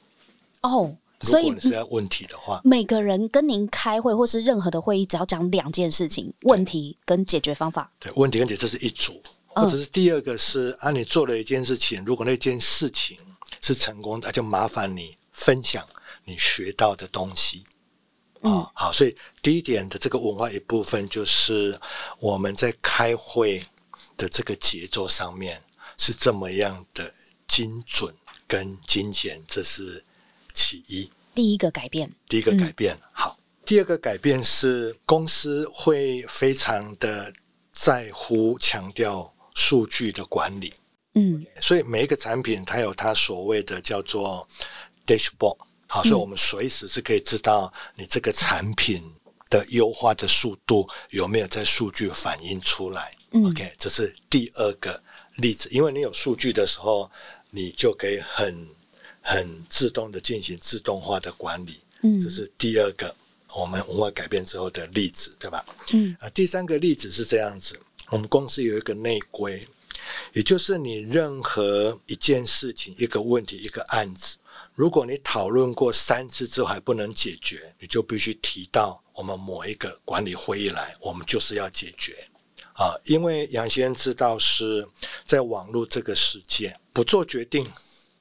[0.62, 7.89] 哦，所以你是要问题的话，每个人跟您开会或是任何的会议，只要讲两件事情：问题跟解决方法。
[7.98, 13.17] 对，问题跟解这是一组，或者是第二个是啊，你做了一件事情，如果那件事情
[13.62, 15.86] 是成功的，就麻烦你分享
[16.26, 17.63] 你学到的东西。
[18.41, 21.80] 啊，好，所以第一点的这个文化一部分就是
[22.19, 23.63] 我们在开会
[24.17, 25.62] 的这个节奏上面
[25.97, 27.13] 是这么样的
[27.47, 28.13] 精准
[28.47, 30.04] 跟精简，这是
[30.54, 31.12] 其一。
[31.34, 33.38] 第一个改变，第一个改变好。
[33.65, 37.34] 第二个改变是公司会非常的
[37.73, 40.73] 在乎强调数据的管理。
[41.15, 44.47] 嗯，所以每一个产品它有它所谓的叫做
[45.06, 45.58] dashboard。
[45.88, 49.04] 好，所以我们随时是可以知道你这个产品
[49.49, 53.15] 的优化的速度有没有在数据反映出来。
[53.43, 55.02] OK，这是第二个
[55.36, 57.12] 例子，因为你有数据的时候，
[57.50, 58.67] 你就可以很
[59.21, 61.80] 很自动的进行自动化的管理。
[62.02, 63.13] 嗯，这是第二个
[63.54, 65.65] 我们文化改变之后的例子，对吧？
[65.93, 67.78] 嗯，啊，第三个例子是这样子，
[68.10, 69.67] 我们公司有一个内规，
[70.34, 74.38] 也就是你任何一件事情、一个问题、一个案子。
[74.76, 82.28] 如果你讨论过三次之后还不能解决，你就必须提到我们某一个管理会议来，我们就是要解决
[82.75, 82.95] 啊！
[83.05, 84.88] 因为杨先生知道是
[85.23, 87.69] 在网络这个世界，不做决定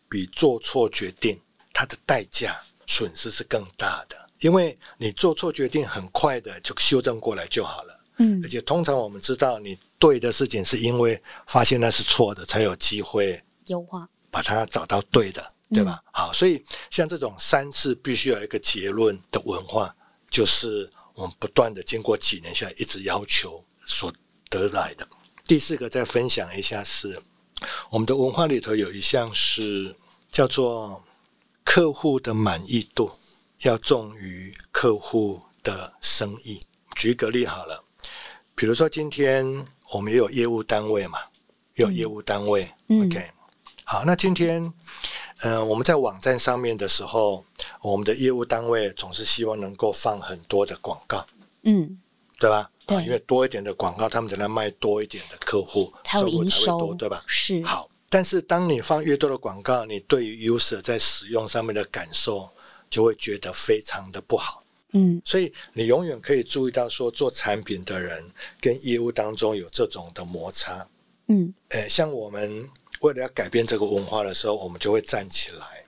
[0.09, 1.41] 比做错决定
[1.73, 4.17] 它的代价损失是更大的。
[4.41, 8.01] 因为你做错决定，很快的就修正过来就好了。
[8.19, 15.53] 嗯，而且通常我们知道，你对的事情是因为发现那是错的，才有机会优化，把它找到对的。
[15.71, 16.01] 对吧？
[16.13, 19.93] 好，所以像这种三次必须有一个结论的文化，
[20.31, 24.13] 就是我们不断的经过几年下来一直要求所
[24.49, 25.07] 得来的。
[25.47, 27.21] 第四个再分享一下是，
[27.91, 29.95] 我们的文化里头有一项是
[30.31, 31.05] 叫做
[31.63, 33.11] 客户的满意度
[33.59, 36.61] 要重于客户的生意。
[36.97, 37.83] 举个例好了，
[38.55, 41.19] 比如说今天我们也有业务单位嘛，
[41.75, 43.31] 有业务单位，OK，
[43.85, 44.73] 好，那今天。
[45.41, 47.45] 呃，我们在网站上面的时候，
[47.83, 51.27] 我们的业务单位总是希望能够放很多的广告，
[51.65, 52.01] 嗯，
[52.39, 52.71] 对吧？
[52.87, 57.25] 对，因为多一点的广告，他们才能卖多一点的客户，才有营收，对吧？
[57.27, 57.63] 是。
[57.65, 62.49] 好，但是当你放越多的广告，你对于 user 在使用上面的感受
[62.91, 65.21] 就会觉得非常的不好，嗯。
[65.25, 68.25] 所以你永远可以注意到，说做产品的人
[68.61, 70.87] 跟业务当中有这种的摩擦，
[71.29, 72.69] 嗯，诶，像我们。
[73.01, 75.85] 为了要改变这个文化的时候，我们就会站起来，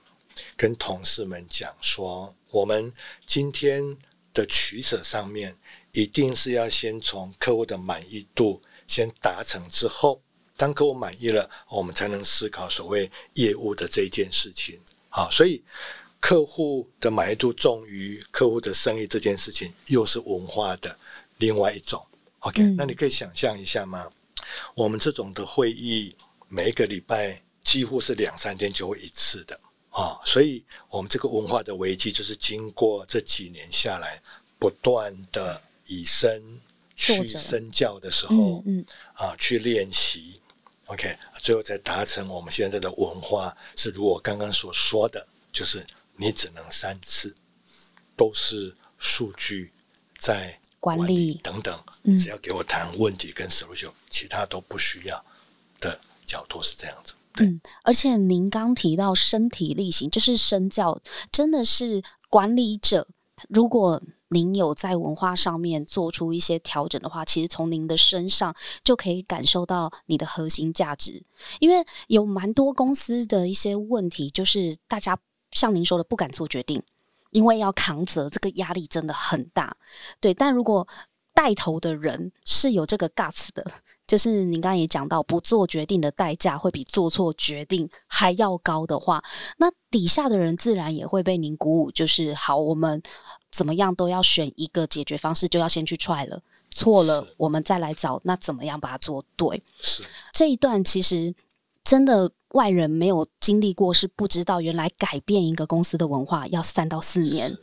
[0.55, 2.93] 跟同事们讲说：我们
[3.25, 3.97] 今天
[4.35, 5.55] 的取舍上面，
[5.97, 10.21] 一定是要先从客户的满意度先达成之后，
[10.55, 14.79] 当客户满意了，我们才能思考所谓业务的这一件事情。
[15.09, 15.63] 好，所以
[16.19, 20.95] 客户的满意度重于客户的生意这件事情，又是文化的
[21.39, 22.05] 另外一种。
[22.41, 24.07] OK，那你可以想象一下吗？
[24.75, 26.15] 我们这种的会议。
[26.49, 34.21] 每一个礼拜几乎是两三天就会一次的啊，所以我们这个文化的危机就是经过这几年下来，
[34.57, 36.61] 不断的以身
[36.95, 40.39] 去身教的时候，嗯啊去练习
[40.85, 47.35] ，OK，最后再达成我们现在的文化是如我刚刚所说的，就是你只能三次，
[48.15, 49.73] 都是数据
[50.19, 51.83] 在管理等等，
[52.19, 55.25] 只要给我谈问题跟 solution，其他都不需要。
[55.79, 55.99] 的。
[56.27, 63.07] 角度是这样子，嗯，而且您刚提到身体力行，就是身教，真的是管理者。
[63.47, 71.23] 如果您有在文化上面做出一些调整的话，其实从您的身上就可以感受到你的核心价值。
[71.59, 75.17] 因为有蛮多公司的一些问题，就是大家
[75.51, 76.83] 像您说的不敢做决定，
[77.31, 79.77] 因为要扛责，这个压力真的很大。
[80.19, 80.87] 对，但如果
[81.33, 83.71] 带头的人是有这个 guts 的。
[84.07, 89.21] 就是您刚刚也讲到，不做决定的代价会比做错决定还要高的话，
[89.57, 91.91] 那底下的人自然也会被您鼓舞。
[91.91, 93.03] 就是好，我们
[93.51, 96.41] 怎么样都要选一个解决方式，就要先去 try 了，
[96.71, 99.61] 错了我们再来找，那怎么样把它做对？
[99.81, 101.35] 是这一段其实
[101.83, 107.57] 真的外人没有经历过，是不知道原来改变一个公司的文化要三到四年。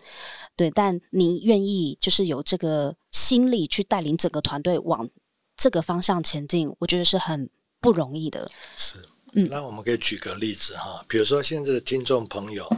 [0.57, 5.09] 对，但你愿意就是有这个心力去带领整个团队往。
[5.57, 7.49] 这个方向前进，我觉得是很
[7.81, 8.51] 不容易的。
[8.77, 8.99] 是，
[9.33, 12.69] 嗯，那我们可以举个例子哈，比如说现在的听众朋友，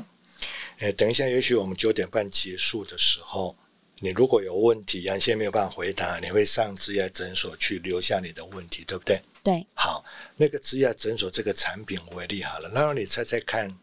[0.79, 3.57] 诶，等一下，也许我们九点半结束的时候，
[4.01, 9.21] 你如果有问题，杨先没有办法回答，你会上职业诊所去留下你的问题，对不对？
[9.43, 9.67] 对。
[9.75, 10.05] 好，
[10.37, 13.75] 那个职业诊所这个产品为例好了，那让你猜猜看，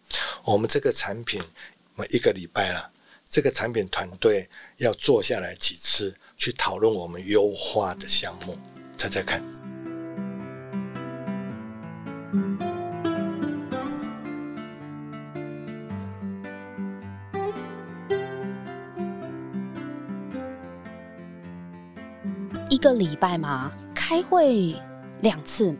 [0.43, 1.41] 我们这个产品，
[1.95, 2.91] 每一个礼拜了，
[3.29, 8.57] 这个产品团队要坐下来几次去讨论我们优化的项目？
[9.03, 9.43] 猜猜看，
[22.69, 23.69] 一个礼拜吗？
[23.93, 24.73] 开会
[25.19, 25.75] 两次。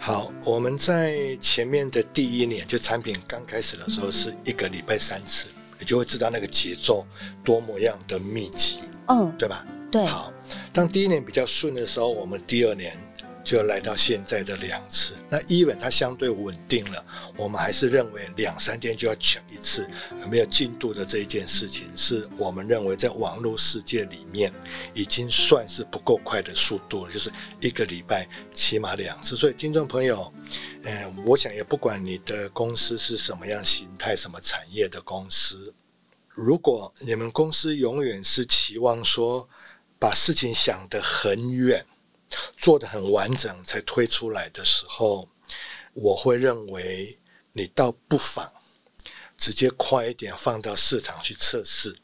[0.00, 5.46] 好，我们在前面的第一年，就产品刚开始的时候，是一个礼拜三次，
[5.78, 7.06] 你就会知道那个节奏
[7.44, 9.64] 多么样的密集，嗯，对吧？
[9.92, 10.04] 对。
[10.06, 10.32] 好，
[10.72, 12.96] 当第一年比较顺的时候，我们第二年。
[13.44, 17.04] 就来到现在的两次，那 even 它相对稳定了，
[17.36, 19.84] 我们还是认为两三天就要抢一次，
[20.20, 24.52] 有没有进度的这一件事情，是我们认为在网络世界里面
[24.94, 29.34] 已经算是不够快的速度了，就是一个礼拜起码两次。
[29.34, 30.32] 所以听众朋友，
[30.84, 35.74] 嗯，我想也不管你的公司是什么样形态、什么产业的公司，
[36.28, 39.48] 如果你们公司永远是期望说
[40.02, 41.86] 把事情想得很远。
[42.56, 45.28] 做的很完整才推出来的时候，
[45.92, 47.16] 我会认为
[47.52, 48.50] 你倒不妨
[49.36, 51.94] 直接快一点放到市场去测试。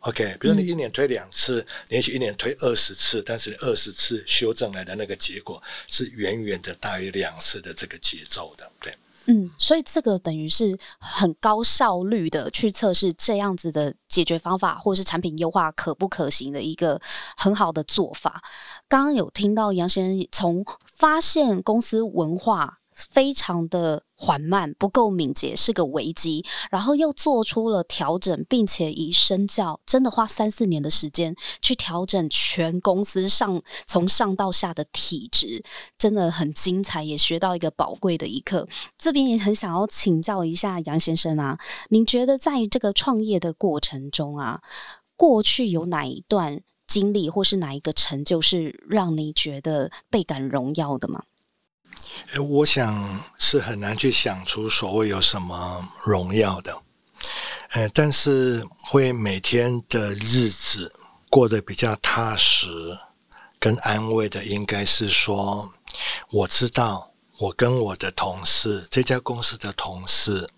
[0.00, 8.96] OK，比如你一年推两次，连续一年推二十次，但是二十次修正来的那个结果是远远的大于两次的这个节奏的，对。
[9.26, 17.00] 嗯，所以这个等于是很高效率的去测试这样子的解决方法，或者是产品优化可不可行的一个
[17.36, 18.42] 很好的做法。
[18.88, 26.44] 刚刚有听到杨先生从发现公司文化非常的缓慢、不够敏捷，是个危机。
[26.70, 35.64] 然后又做出了调整，并且以身教，真的花三四年的时间去调整全公司上从上到下的体质，
[35.98, 38.68] 真的很精彩，也学到一个宝贵的一课。
[38.96, 41.58] 这边也很想要请教一下杨先生啊，
[41.88, 44.62] 您觉得在这个创业的过程中啊，
[45.16, 51.24] 过去有哪一段经历，或是哪一个成就是让你觉得倍感荣耀的吗？
[52.48, 56.82] 我想是很难去想出所谓有什么荣耀的，
[57.70, 60.92] 呃，但是会每天的日子
[61.28, 62.68] 过得比较踏实
[63.58, 65.70] 跟安慰的，应该是说，
[66.30, 70.48] 我知道我跟我的同事这家公司的同事，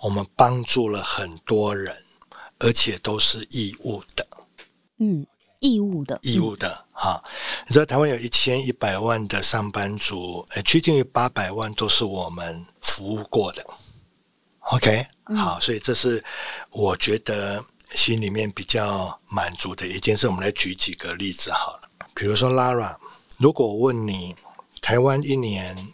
[0.00, 2.04] 我们帮助了很多人，
[2.58, 4.26] 而且都是义务的，
[4.98, 5.26] 嗯。
[5.60, 7.22] 义务的，义务的，哈！
[7.66, 13.66] 你知道台湾有一千一百万的上班族，呃，趋近于八百万都是我们服务过的。
[14.60, 15.06] OK，
[15.36, 16.22] 好，所以这是
[16.70, 20.28] 我觉得心里面比较满足的一件事。
[20.28, 22.96] 我们来举几个例子好了，比如说 Lara，
[23.38, 24.36] 如果问你，
[24.80, 25.88] 台湾一年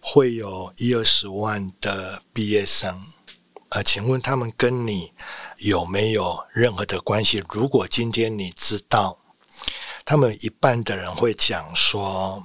[0.00, 3.02] 会有一二十万的毕业生，
[3.70, 5.12] 呃，请问他们跟你？
[5.58, 7.42] 有没有任何的关系？
[7.50, 9.18] 如果今天你知道，
[10.04, 12.42] 他们一半的人会讲说，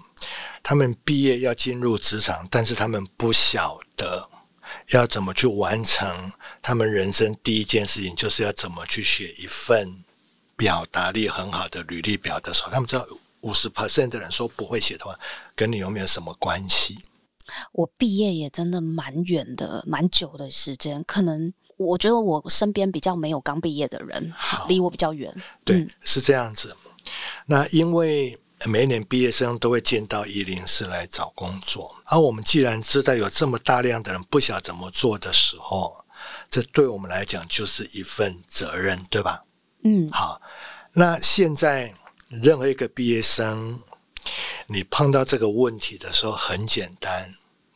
[0.62, 4.28] 他们毕业要进入职场，但是他们不晓得
[4.90, 10.04] 要怎么去完成他们人生第一件事情，就是要怎么去写一份
[10.58, 13.08] 表达力很好的履历表的时候，他们知道
[13.42, 15.18] 五十 percent 的人说不会写的话，
[15.56, 16.98] 跟你有没有什么关系？
[17.72, 21.54] 我毕业也真的蛮远的，蛮久的时间，可能。
[21.76, 24.32] 我觉得我身边比较没有刚毕业的人，
[24.68, 25.36] 离我比较远。
[25.66, 26.74] 对，是这样子。
[27.48, 36.06] 那因为每一年毕业生都会见到一零四来找工作，而我们既然知道有这么大量的人不晓怎么做的时候，
[36.50, 39.44] 这对我们来讲就是一份责任，对吧？
[39.84, 40.40] 嗯，好。
[40.94, 41.94] 那现在
[42.30, 43.82] 任何一个毕业生，
[44.68, 47.34] 你碰到这个问题的时候，很简单。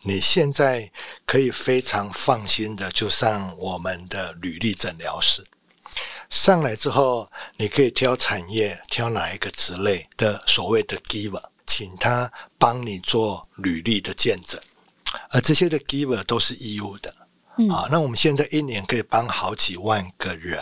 [0.07, 0.89] 你现在
[1.25, 5.45] 可以非常放心的就上我们的履历诊疗室，
[6.29, 14.57] 上来之后，你可以挑产业，挑哪一个职类的所谓的 giver，请他帮你做履历的见证，
[15.29, 17.13] 而这些的 giver 都是义务的，
[17.69, 20.57] 啊，那我们现在一年可以帮好几万个人，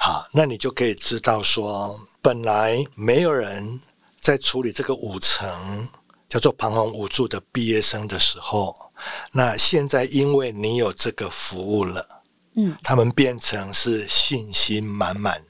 [0.00, 3.80] 啊，那你就可以知道说，本来没有人
[4.20, 5.88] 在处理这个五层。
[6.30, 8.89] 叫做彷徨无助的毕业生的时候，
[9.32, 12.22] 那现在因为你有这个服务了，
[12.54, 15.42] 嗯，他们变成是信心满满、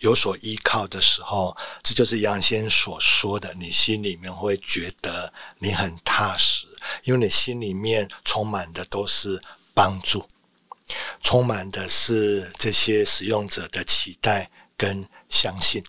[0.00, 6.66] 有所依靠的时候，这就是杨先所说的，你心里面会觉得你很踏实，
[7.04, 9.42] 因为你心里面充满的都是
[9.74, 10.26] 帮助，
[11.20, 15.82] 充满的是这些使用者的期待跟相信。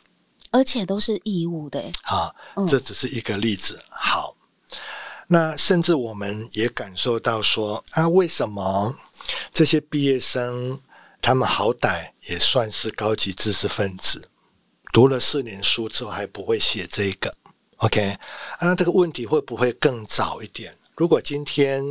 [0.52, 2.34] 而且都是义务的，啊，
[2.70, 3.84] 这只是一个例子。
[3.90, 4.35] 好，
[5.28, 8.96] 那甚至我们也感受到说，啊，为什么
[9.52, 10.80] 这些毕业生
[11.22, 14.30] 他们好歹也算是高级知识分子，
[14.94, 17.36] 读了四年书之后还不会写这个
[17.78, 18.16] ？OK，
[18.62, 20.76] 那这个问题会不会更早一点？
[20.96, 21.84] 如果今天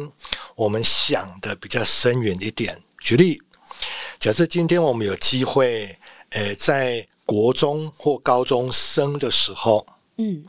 [0.55, 3.43] 我们想的比较深远一点，举例，
[4.19, 5.99] 假设今天我们有机会，
[6.31, 9.85] 呃，在国中或高中生的时候，
[10.19, 10.45] 嗯，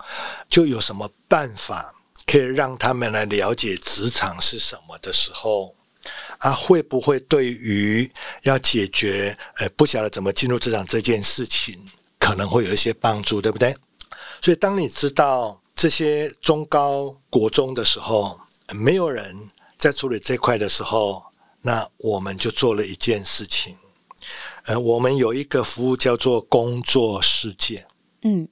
[0.48, 1.94] 就有什么办法
[2.26, 5.76] 可以让他们来了解职场是什么的时候，
[6.40, 8.10] 啊，会不会对于
[8.44, 11.80] 要解决呃不晓得怎么进入职场这件事情，
[12.20, 13.76] 可能会有一些帮助，对不对？
[14.42, 18.40] 所以当你知道这些中高国中的时候，
[18.72, 19.36] 没有人
[19.78, 21.24] 在处理这块的时候，
[21.62, 23.78] 那我们就做了一件事情。
[24.64, 27.86] 呃，我们有一个服务叫做工作事件。
[28.28, 28.48] 嗯，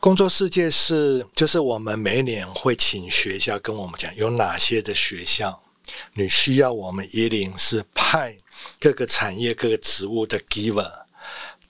[0.00, 5.62] 工作世界是就是我们每年会请学校跟我们讲有哪些的学校，
[6.14, 8.34] 你需要我们一零是派
[8.80, 10.90] 各个产业各个职务的 giver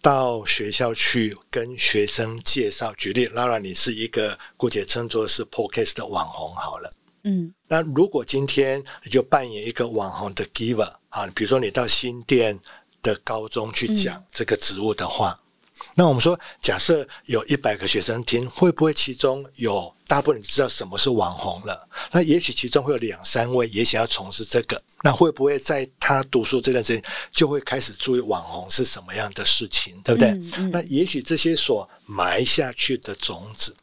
[0.01, 2.95] 到学校去跟学生介绍。
[2.97, 6.93] 举例，拉拉，你是一个姑且称作是 podcast 的网红好了。
[7.25, 12.57] 嗯，那如果今天你就扮演一个网红的 giver 啊，比如说你到新店。
[13.01, 15.41] 的高中去讲这个职务的话，
[15.99, 21.89] 那我们说，假设有一百个学生听，会不会其中有大部分人知道什么是网红了？
[22.13, 30.31] 那也许其中会有两三位也想要从事这个，那会不会在他读书这段时间就会开始注意网红是什么样的事情，对不对？
[30.71, 33.75] 那也许这些所埋下去的种子，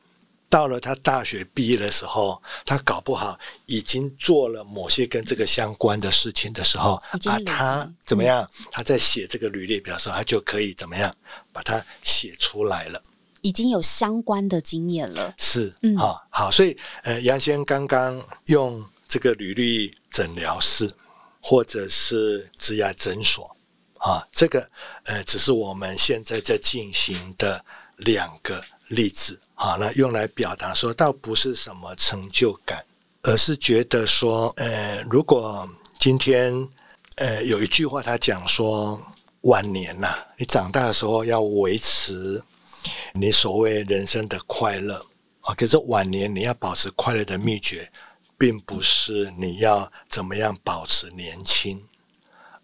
[0.47, 8.49] 到了他大学毕业的时候，他搞不好已经做了某些跟这个相关的事情的时候，啊，他怎么样？
[8.71, 11.13] 他在写这个履历表的时候，他就可以怎么样
[11.55, 13.01] 把它写出来了？
[13.39, 15.33] 已经有相关的经验了。
[15.37, 20.91] 是，嗯，好，好，所以，呃，杨先刚刚用这个履历诊疗室
[21.39, 23.55] 或者是植牙诊所
[23.99, 24.69] 啊，这个，
[25.03, 27.63] 呃，只是我们现在在进行的
[27.97, 29.39] 两个例子。
[29.53, 32.83] 好，那用来表达说，倒不是什么成就感，
[33.21, 35.65] 而是觉得说，呃，如果
[35.97, 36.67] 今天，
[37.15, 38.99] 呃，有一句话他讲说，
[39.45, 42.43] 晚年呐，你长大的时候要维持
[43.13, 45.03] 你所谓人生的快乐
[45.41, 47.91] 啊，可是晚年你要保持快乐的秘诀，
[48.37, 51.81] 并不是你要怎么样保持年轻，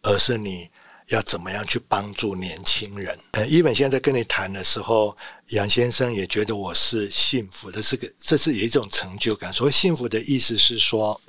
[0.03, 0.69] 而是你。
[1.07, 3.19] 要怎么样去帮助年轻人？
[3.31, 5.17] 呃，一本现在跟你谈的时候，
[5.47, 9.51] 杨先生也觉得我是幸福的，这个这是有一种成就感。
[9.51, 11.19] 所谓幸福的意思是说，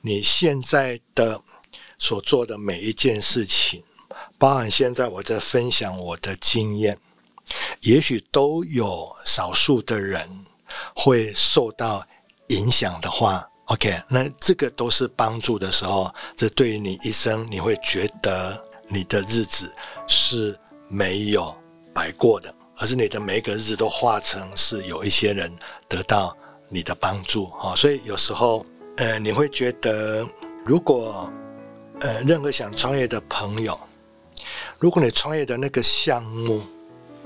[0.00, 1.40] 你现在的
[1.98, 3.84] 所做的每一件事情，
[4.42, 6.98] 包含现在我在分享我的经验，
[7.82, 10.28] 也许都有少数的人
[10.96, 12.04] 会受到
[12.48, 18.60] 影响的话，OK，那这个都是帮助的时候，这对于你一生你会觉得。
[18.88, 19.72] 你的日子
[20.06, 20.54] 是
[20.86, 21.56] 没有
[21.94, 25.50] 白过的，而是你的每一个日子都化成是有一些人
[25.88, 26.36] 得到
[26.68, 27.74] 你的帮助啊！
[27.74, 28.66] 所以有时候，
[28.98, 30.28] 呃，你会觉得，
[30.66, 31.32] 如果
[32.00, 33.80] 呃任何想创业的朋友，
[34.82, 36.60] 如果你创业的那个项目，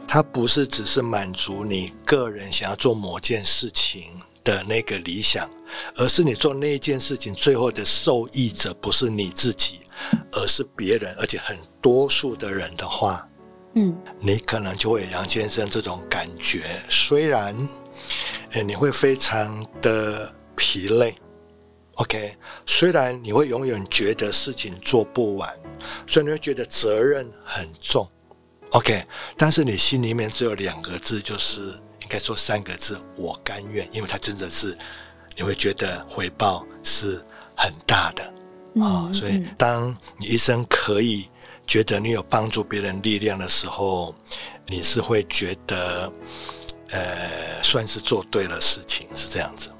[0.06, 4.10] 它不是只是满足你个人想要做某件事情
[4.44, 5.48] 的那个理想，
[5.94, 9.80] 而是你做那一件事情最后的受益者不是你自己。
[10.30, 13.26] 而是别人，而且很多数的人的话，
[13.76, 16.64] 嗯，你可能就会杨先生这种感觉。
[16.90, 17.56] 虽然，
[18.50, 21.16] 哎，你会非常的疲累
[21.96, 22.34] ，OK。
[22.64, 25.54] 虽然你会永远觉得事情做不完，
[26.06, 28.08] 所以你会觉得责任很重
[28.70, 29.04] ，OK。
[29.36, 31.60] 但是你心里面只有两个字，就是
[32.00, 33.88] 应该说三个字：我甘愿。
[33.92, 34.76] 因为他真的是，
[35.36, 37.22] 你会觉得回报是
[37.56, 38.32] 很大的。
[38.82, 41.28] 啊，所以当你一生可以
[41.66, 44.14] 觉得你有帮助别人力量的时候，
[44.66, 46.12] 你是会觉得，
[46.90, 49.70] 呃，算是做对了事情，是这样子。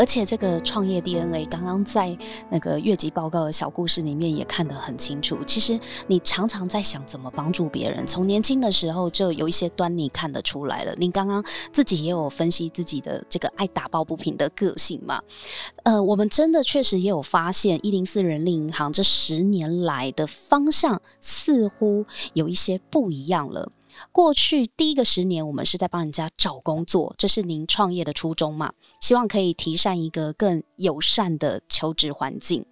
[0.00, 2.16] 而且这个创业 DNA，刚刚在
[2.48, 5.36] 那个月级报告的小故事里面也看得很清楚。
[5.46, 10.94] 其实你常常在想怎么帮助别人，从年轻的时候就有一些端倪看得出来了。
[10.96, 15.20] 你刚刚自己也有分析自己的这个爱打抱不平的个性嘛？
[15.82, 23.70] 呃，我们真的确实也有发现，一零四人力银行这十年来的方向似乎有一些不一样了。
[24.12, 28.72] 过去第一个十年，我们是在帮人家找工作，这是您创业的初衷嘛？
[29.00, 32.64] 希望可以提善一个更友善的求职环境。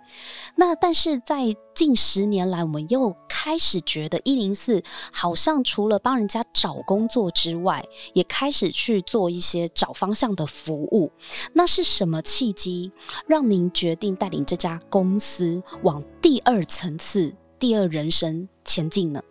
[0.56, 11.10] 那但是在近十年来，我们又开始觉得一零四好像除了帮人家找工作之外，也开始去做一些找方向的服务。
[11.52, 12.90] 那是什么契机
[13.26, 19.22] 让您决定带领这家公司往第二层次、第二人生前进呢？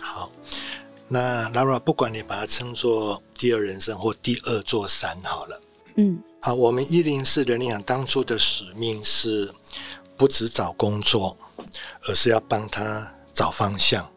[0.00, 0.30] 好。
[1.08, 5.60] 那 Lara，不管你把它称作第二人生或第二座山好了，
[5.96, 9.48] 嗯，好，我们一零四人力行当初的使命是
[10.16, 11.36] 不只找工作，
[12.08, 14.08] 而是要帮他找方向。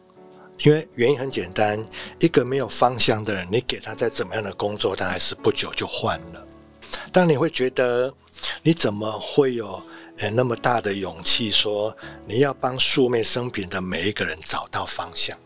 [0.62, 1.82] 因为原因很简单，
[2.18, 6.46] 一个没有方向的人，你给他再怎么样的工作，他还是不久就换了。
[7.12, 8.12] 当你会觉得，
[8.62, 9.82] 你怎么会有
[10.18, 15.38] 呃那么大的勇气说你要帮素昧生平的每一个人找到方向？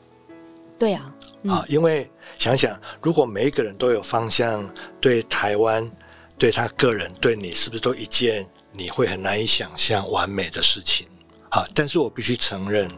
[0.77, 1.14] 对啊。
[1.49, 4.69] 啊，因为想想，如果每一个人都有方向，
[5.01, 5.91] 对台湾、
[6.39, 11.07] 对他个人、对你，是不是都一件你会很难以想象完美的事情？
[11.51, 12.91] 啊，但是我必须承认，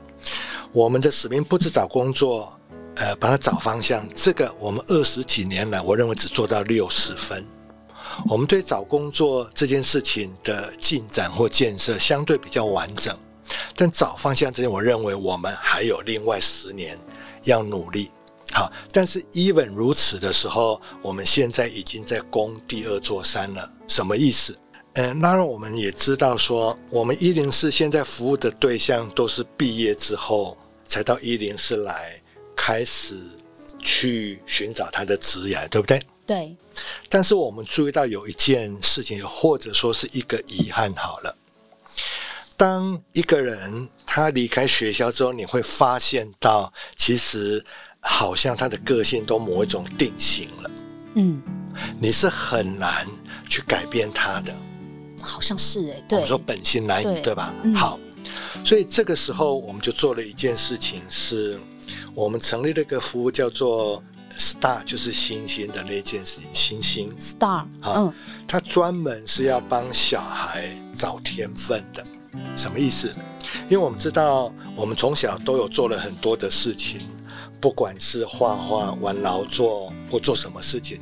[0.72, 2.56] 我们的使命不止找工作，
[2.94, 4.08] 呃，帮他找方向。
[4.14, 7.44] 这个我们二十几年来，我认为只做到六十分。
[8.28, 13.14] 我们对找工作这件事情的进展或建设相对比较完整，
[13.74, 16.96] 但找方向这件，我认为我们还有另外十年
[17.42, 18.10] 要努力。
[18.52, 23.70] 好，但是 even 如此的时候，我们现在已经在攻第二座山了。
[23.86, 24.56] 什么意思？
[24.94, 32.18] 嗯，当然我们也知道说，我们一零四现在服务的对象都是毕业之后才到一零四来
[32.56, 33.20] 开始
[33.78, 36.02] 去寻找他的职业，对不对？
[36.26, 36.56] 对。
[37.10, 41.36] 但是我们注意到有一件事情，或者说是一个遗憾，好了。
[42.56, 47.62] 当一个人他离开学校之后，你会发现到，其实
[48.08, 50.70] 好像他的个性都某一种定型了。
[51.14, 51.42] 嗯，
[51.98, 53.06] 你是很难
[53.48, 54.54] 去改变他的。
[55.20, 57.52] 好像是哎，对，我说本性难移，对吧？
[57.74, 57.98] 好，
[58.64, 61.58] 所以这个时候我们就做了一件事情，是
[62.14, 64.00] 我们成立了一个服务，叫做
[64.38, 68.12] Star，就是星星的那件事情，星星 Star，嗯，
[68.46, 72.06] 它专门是要帮小孩找天分的。
[72.56, 73.12] 什么意思？
[73.68, 77.00] 因为我们知道，我们从小都有做了很多的事情，
[77.66, 81.00] 不管是画画、玩劳作或做什么事情，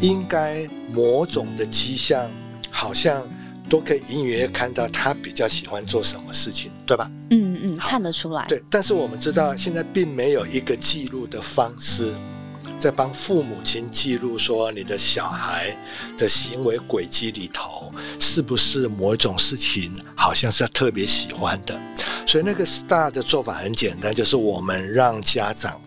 [0.00, 2.30] 应该某种的迹象，
[2.70, 3.22] 好像
[3.68, 7.10] 都可以隐隐约看到他比较喜欢做什么事情，对吧？
[7.28, 8.46] 嗯嗯，看得出来。
[8.48, 12.14] 对，但是我们知道，现在并没有一个记录的方式。
[12.78, 15.74] 在帮父母亲记录说你的小孩
[16.16, 21.78] 的行为轨迹里头，是不是某一种事情好像是特别喜欢的？
[22.26, 25.80] 所以那个 STAR 的做法很简单，就是我们让家长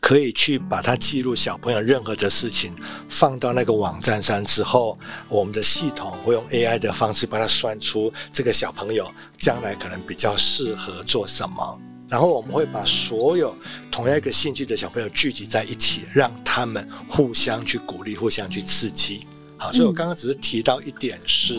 [0.00, 2.74] 可以去把它记录小朋友任何的事情
[3.08, 4.98] 放到那个网站上之后，
[5.28, 11.80] 我们的系统会用 AI 的方式帮他算出这个小朋友将来可能比较适合做什么。
[12.08, 13.52] 然后我们会把所有
[13.90, 19.26] 同样一个兴趣的小朋友聚集在一起，让他们互相去鼓励、互相去刺激。
[19.56, 21.58] 好，所以我刚刚只是提到一点是，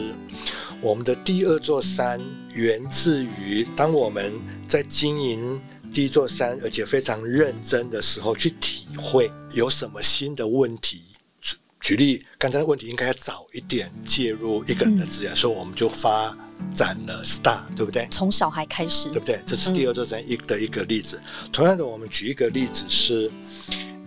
[0.79, 2.21] 我们的第二座山
[2.53, 4.31] 源自于当我们
[4.67, 5.59] 在经营
[5.93, 11.01] 第一座山，而且非常认真的时候，去体会有什么新的问题。
[11.79, 16.35] 举例，刚才的问题应该要早一点介入一个人的资源，所以我们就发。
[16.73, 18.07] 展了 star，对不对？
[18.09, 19.39] 从小孩开始，对不对？
[19.45, 21.21] 这是第二座山一的一个例子。
[21.53, 23.31] 同样的，我们举一个例子是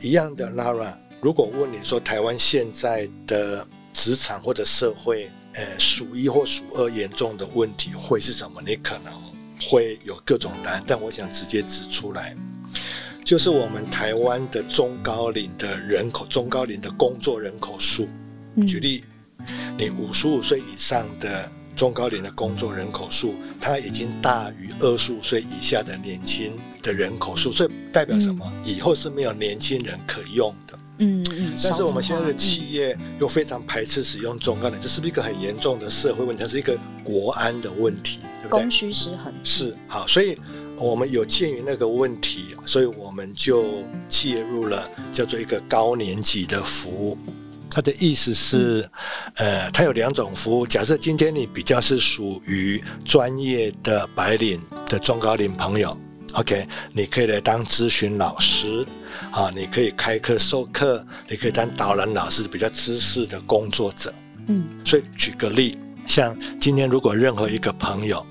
[0.01, 0.51] 一样的。
[0.51, 3.65] Lara，如果问你说台湾现在的
[3.95, 8.61] 职场或者社会，呃，数一或数二严重的问题会是什么？
[8.67, 9.13] 你可能
[9.69, 12.37] 会有各种答案，但我想直接指出来，
[13.25, 18.09] 就是我们台湾的中高龄的人口，中高龄的工作人口数。
[18.67, 19.05] 举例，
[19.77, 21.51] 你五十五岁以上的。
[21.77, 26.53] 中高龄的工作人口数，它已经大于二十五岁以下的年轻
[26.83, 28.53] 的人口数，所以代表什么？
[28.63, 30.70] 以后是没有年轻人可用的。
[31.01, 31.53] 嗯嗯。
[31.65, 36.43] 但是我们现在的企业又非常排斥使用中高龄，这是不是一个很严重的社会问题？
[36.43, 38.61] 它是一个国安的问题，对不对？
[38.61, 39.33] 供需失衡。
[39.43, 40.39] 是好，所以
[40.77, 47.19] 我们有鉴于那个问题，所以我们就介入了叫做一个高年级的服务。
[47.73, 48.85] 它的意思是，
[49.35, 50.67] 呃，它有两种服务。
[50.67, 55.97] 假设今天你比较是属于专业的白领的中高龄朋友
[56.33, 58.85] ，OK，你可以来当咨询老师，
[59.31, 64.13] 啊，你可以开课授课，你可以当导览老师，比较知识的工作者。
[64.49, 68.25] 嗯，所以举个例，像今天如果任何一个朋友。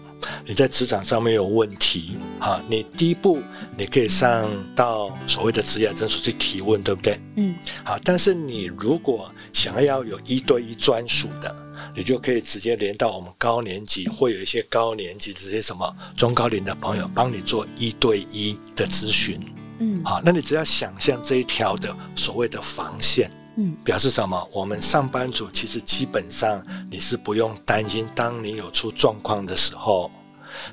[0.45, 3.41] 你在职场上面有问题，哈，你第一步
[3.78, 7.18] 你可以上到所谓的职业诊所去提问，对不对？
[7.38, 11.56] 嗯，好，但是你如果想要有一对一专属的，
[11.95, 19.39] 你就可以直接连到我们高年级，会有一些高年级这些什么中高龄的朋友帮你做一对一的咨询，
[19.80, 24.49] 嗯，好，那你只要想象这一条的所谓的防线，嗯，表示什么？
[24.53, 30.11] 我们上班族其实基本上你是不用担心，当你有出状况的时候。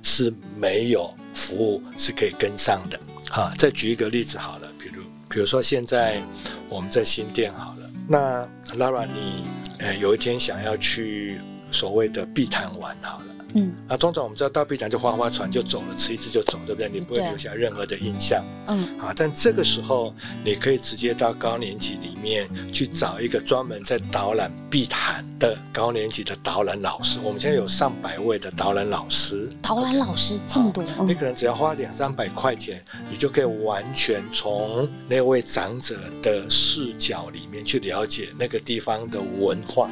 [0.03, 2.99] 是没有服务是可以跟上的，
[3.31, 3.53] 哈。
[3.59, 6.21] 再举一个例子好了，比如，比如说现在
[6.69, 9.45] 我们在新店好了，那 Lara，你
[9.79, 11.39] 呃有一天想要去
[11.71, 13.25] 所谓的碧潭玩好了。
[13.55, 16.91] 嗯，啊通常我们知道到碧潭就划划船就走了，吃一次就走，对不对？
[16.91, 18.45] 你不会留下任何的印象。
[18.67, 20.13] 嗯，啊，但这个时候
[20.45, 27.19] 你可以直接到高年级里面去找一个专门在导览碧潭的高年级的导览老师。
[27.23, 39.89] 我们现在有上百位的导览老师，导览老师这么多，你可能只要花两三百块钱，你就可以完全从那位长者的视角里面去了解那个地方的文化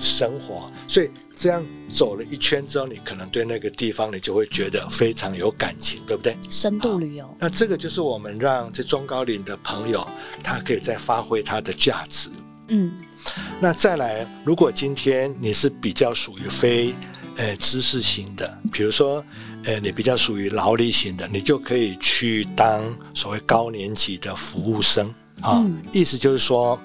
[0.00, 1.10] 生活，所以。
[1.38, 6.34] 这样走了一圈之后，你可能对那个地方，你就会觉得非常有感情，对不对？
[6.48, 7.36] 深度旅游。
[7.38, 10.02] 那这个就是我们让这中高龄的朋友，
[10.42, 12.30] 他可以再发挥他的价值。
[12.68, 12.90] 嗯。
[13.60, 16.94] 那再来，如果今天你是比较属于非
[17.36, 19.22] 呃知识型的，比如说
[19.64, 22.82] 呃你比较属于劳力型的，你就可以去当
[23.12, 25.64] 所谓高年级的服务生啊。
[25.92, 26.80] 意思就是说，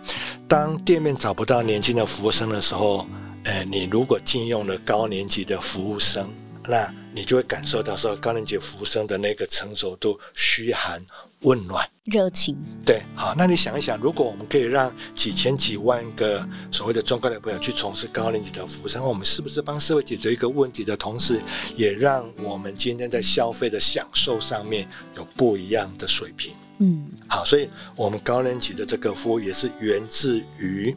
[0.47, 3.05] 当店面找不到年轻的服务生的时候。
[3.43, 6.29] 呃，你如果禁用了高年级的服务生，
[6.67, 11.03] 那你就会感受到说高年级服务生的那个成熟度、嘘寒
[11.39, 12.55] 问暖、热情。
[12.85, 21.41] 对，好，那你想一想，如果我们可以让几千几万个所谓的中高龄朋友去从事高年级的服务生，我们是不是帮社会解决一个问题的同时，
[21.75, 24.87] 也让我们今天在消费的享受上面
[25.17, 26.53] 有不一样的水平？
[26.81, 30.93] 嗯，好，所以我们高年级的这个服务也是源自于，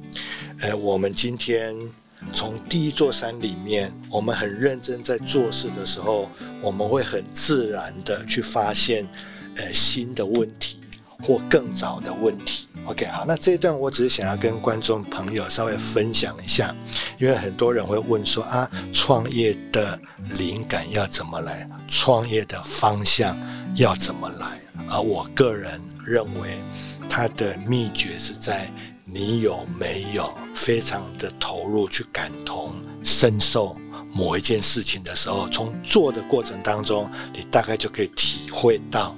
[0.61, 1.77] 呃，我们今天。
[2.33, 6.31] 从第一座山里面，我们很认真在做事的时候，
[6.63, 9.07] 我们会很自然的去发现，
[9.57, 10.79] 呃，新的问题
[11.25, 12.69] 或更早的问题。
[12.87, 16.75] OK，好，那这一段我只是想要跟观众朋友稍微分享一下，
[17.19, 19.99] 因为很多人会问说啊，创业的
[20.37, 21.69] 灵感要怎么来？
[21.89, 23.37] 创业的方向
[23.75, 24.61] 要怎么来？
[24.89, 26.63] 而我个人认为，
[27.09, 28.71] 它的秘诀是在。
[29.07, 32.73] 你有没有非常的投入去感同
[33.05, 33.77] 身受
[34.13, 39.17] 某一件事情的时候，从做的过程当中，你大概就可以体会到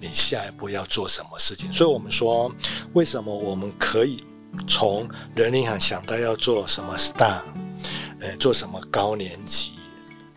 [0.00, 1.70] 你下一步要做什么事情。
[1.70, 2.50] 所以，我们说，
[2.94, 4.24] 为什么我们可以
[4.66, 7.42] 从人银行想到要做什么 star，
[8.20, 9.72] 呃，做什么高年级，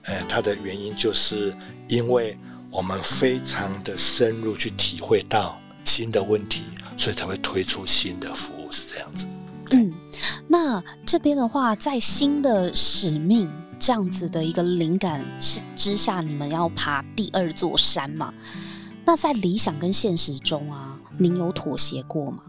[0.04, 1.56] 呃，它的原因就是
[1.88, 2.38] 因为
[2.70, 6.66] 我们非常的深入去体会到新的问题。
[6.96, 9.26] 所以才会推出新的服务是这样子。
[9.72, 9.92] 嗯，
[10.48, 15.26] 那这边的话，在新的使命这样子的一个灵感
[15.76, 18.32] 之下，你们要爬第二座山嘛？
[19.06, 22.44] 那在理想跟现实中啊，您有妥协过吗？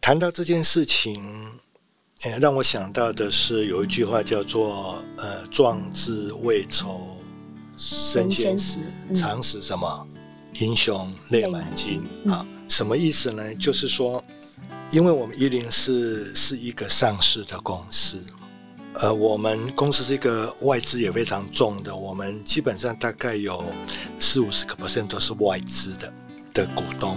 [0.00, 1.50] 谈到这件事情，
[2.22, 7.16] 呃，让我想到的是有一句话叫做“呃，壮志未酬
[7.76, 8.78] 身先死，
[9.14, 10.06] 常使什么
[10.60, 12.46] 英雄泪满襟”啊。
[12.68, 13.54] 什么意思呢？
[13.56, 14.22] 就是说，
[14.92, 18.16] 因为我们一零四是一个上市的公司，
[18.94, 23.64] 呃，我们公司这个外资也非常重的，我们基本上大概有
[24.18, 26.12] 四五十个 percent 都是外资的
[26.52, 27.16] 的股东。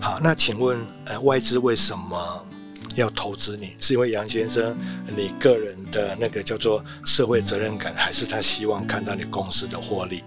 [0.00, 2.46] 好，那请问，呃，外资为什么
[2.94, 3.74] 要投资你？
[3.78, 4.76] 是因为杨先生
[5.16, 10.22] 你个人的那个叫做社会责任感，还是他希望看到你公司的获利？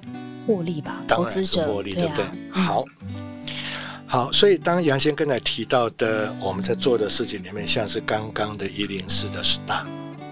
[0.46, 2.26] 获利吧，投资者获利，对不对？
[2.52, 2.84] 好。
[4.08, 9.84] 好，所以当杨先刚才提到的，我们在做的事情里面，像是刚刚的一零四的 star，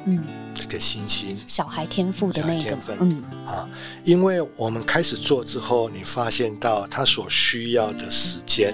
[0.05, 0.23] 嗯，
[0.53, 3.67] 这个星星，小孩天赋的那个，嗯，啊，
[4.03, 8.73] 因为我们开始做之后，你发现到他所需要的时间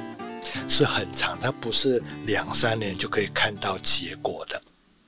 [0.68, 4.62] 是很长，他不是两三年就可以看到结果的，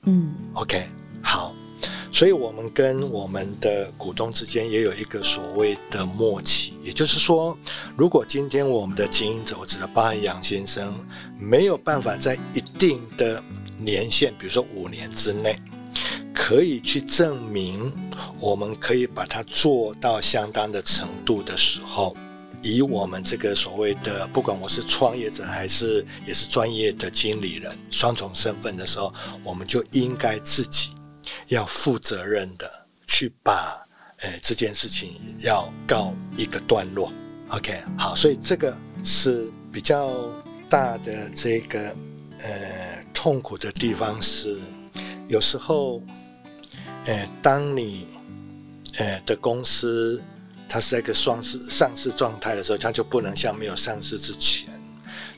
[0.04, 0.86] 嗯，OK，
[1.22, 1.54] 好。
[2.14, 7.56] 所以，我们跟我们的股东之间也有一个所谓的默契，也就是说，
[7.96, 10.94] 如果今天我们的经营者，我指的包含杨先生，
[11.38, 13.42] 没有办法在一定的
[13.78, 15.58] 年限，比如说五年之内，
[16.44, 17.94] 可以去证明
[18.40, 22.16] 我们可以把它做到相当的程度的时候，
[22.62, 29.14] 以我们这个所谓的，不管我是创业者还是也是专业的经理人，双重身份的时候，
[29.44, 30.90] 我们就应该自己。
[31.46, 32.68] 要负责任的
[33.06, 33.86] 去把
[34.22, 37.12] 诶这件事情要告一个段落
[37.50, 40.12] ，OK，好，所以这个是比较
[40.68, 41.94] 大的这个
[42.40, 44.58] 呃痛苦的地方是，
[45.28, 46.02] 有时候
[47.06, 48.06] 诶当你
[48.98, 50.22] 呃的公司
[50.68, 54.68] 它是在一个上市上市状态的时候，它就不能像没有上市之前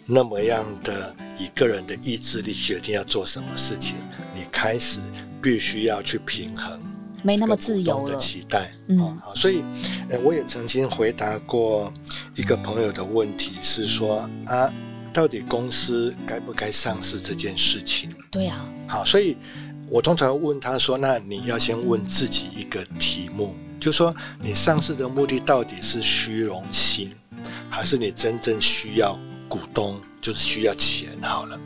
[0.06, 3.96] 那么样的以个人的意志力决定要做什么事情，
[4.34, 5.00] 你开始。
[5.44, 6.80] 必须要去平衡，
[7.22, 9.62] 没那么自由的期待，嗯，好，所以，
[10.08, 11.92] 呃，我也曾经回答过
[12.34, 14.72] 一个朋友的问题，是说啊，
[15.12, 18.10] 到底公司该不该上市这件事情？
[18.30, 19.36] 对啊，好，所以
[19.88, 27.12] 我通常问他说，那你要先问自己一个题目，就说你上市的目的到底是虚荣心，
[27.70, 29.18] 还是你真正需要
[29.48, 31.10] 股东，就是需要钱？
[31.22, 31.60] 好了，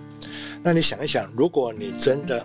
[0.63, 2.45] 那你想一想，如果你真的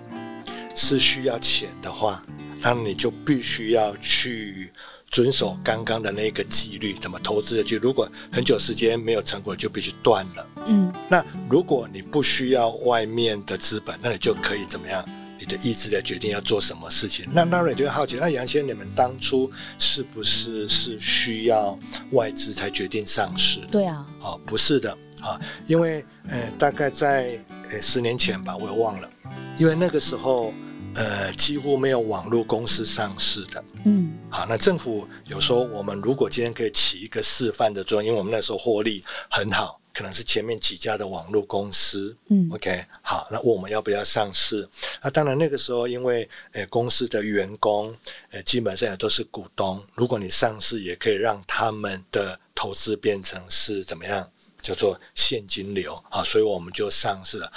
[0.76, 2.24] 是需要钱的话，
[2.62, 4.72] 那你就必须要去
[5.10, 7.64] 遵守刚刚的那个纪律，怎么投资的？
[7.64, 10.48] 就如果很久时间没有成果，就必须断了。
[10.68, 15.04] 嗯，那如果你不需要外面的资本，那你就可以怎么样？
[15.44, 17.28] 你的意志来决定要做什么事情。
[17.34, 21.78] 那那你就会好奇，那杨先生，你们当初是不是是需要
[22.12, 23.60] 外资才决定上市？
[23.70, 25.38] 对啊，哦，不是的啊，
[25.68, 27.38] 因为呃，大概在
[27.70, 29.10] 呃十年前吧，我也忘了，
[29.58, 30.54] 因为那个时候。
[30.96, 33.64] 呃，几乎没有网络公司上市的。
[33.86, 44.68] 嗯，好，那政府有时候，我们如果今天可以起一个示范的作用，因为我们那时候获利很好，可能是前面几家的网络公司，嗯，OK，好，那问我们要不要上市？
[45.04, 47.96] 那当然那个时候，因为呃公司的员工
[48.32, 54.28] 呃基本上也都是股东，如果你上市，也可以让他们的投资变成是怎么样，
[54.64, 57.54] 叫做现金流啊，所以我们就上市了。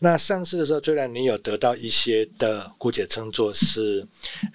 [0.00, 4.04] 那上市的时候，虽然你有得到一些的，姑且称作是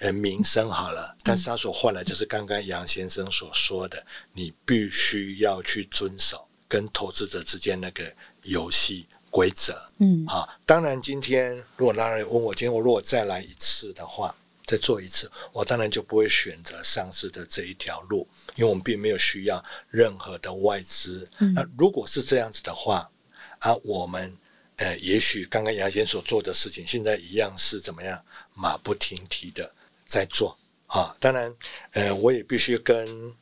[0.00, 4.04] 呃名声好了，但是他所换来就是刚刚杨先生所说的，
[4.34, 6.45] 你必须要去遵守。
[6.68, 8.04] 跟投资者之间那个
[8.42, 14.34] 游戏规则，嗯，好，当然今天如果拉人问我，今天我如果再来一次的话，
[14.66, 21.28] 再做一次，我当然就不会选择上市的这一条路，因为我们并没有需要任何的外资。
[21.38, 23.08] 嗯那如果是这样子的话，
[23.58, 24.36] 啊，我们
[24.76, 28.20] 呃，也许刚刚杨先所做的事情，现在一样是怎么样
[28.54, 29.70] 马不停蹄的
[30.06, 31.14] 在做啊？
[31.20, 31.54] 当然，
[31.92, 33.34] 呃，我也必须跟。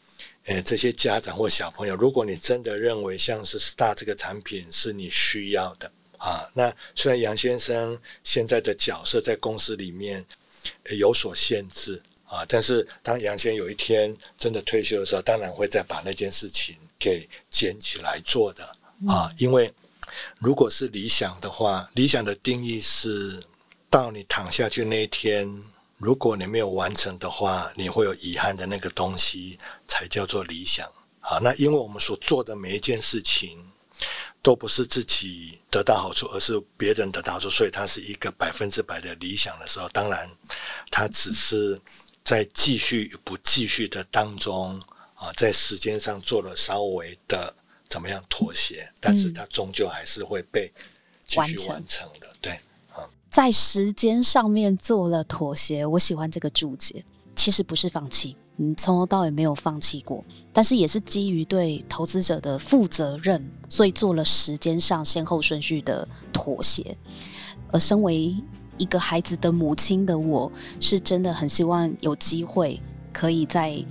[0.46, 10.22] 呃，这些家长或小朋友，如果你真的认为像是 Star 这个产品是你需要的啊，那虽然杨先生现在的角色在公司里面
[10.98, 18.64] 有所限制啊，但是当杨先生有一天真的退休的时候，当然会再把那件事情给捡起来做的
[19.08, 19.72] 啊，因为
[20.40, 23.42] 如果是理想的话，理想的定义是
[23.88, 25.50] 到你躺下去那一天。
[26.04, 30.86] 如果你没有完成的话，你会有遗憾的那个东西才叫做理想。
[31.18, 33.58] 好，那因为我们所做的每一件事情
[34.42, 40.28] 都不是自己得到好处，而是别人得到好处，所以它是一个百分之百的理想的时候，当然
[40.90, 41.80] 它只是
[42.22, 44.78] 在继续不继续的当中
[45.14, 47.54] 啊，在时间上做了稍微的
[47.88, 50.70] 怎么样妥协，但是它终究还是会被
[51.26, 52.60] 继续完成的，对。
[53.34, 57.04] 在时间上面做了妥协，我喜欢这个注解。
[57.34, 66.96] 其实不是放弃，嗯，从头到尾没有放弃过，但是也是基于对投资者的负责任，所以做了时间上先后顺序的妥协。
[67.72, 68.32] 而身为
[68.78, 72.80] 一个孩子的母亲的我，是真的很希望有机会
[73.12, 73.84] 可以在。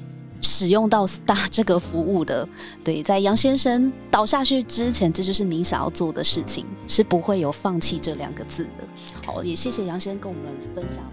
[0.45, 2.45] 使用到 Star 这个服务的，
[2.83, 8.83] 对，在杨先生倒下去之前，这就是你想要做的事情，是不会有放弃这两个字的。
[9.25, 11.03] 好，也谢谢杨先生跟我们分享。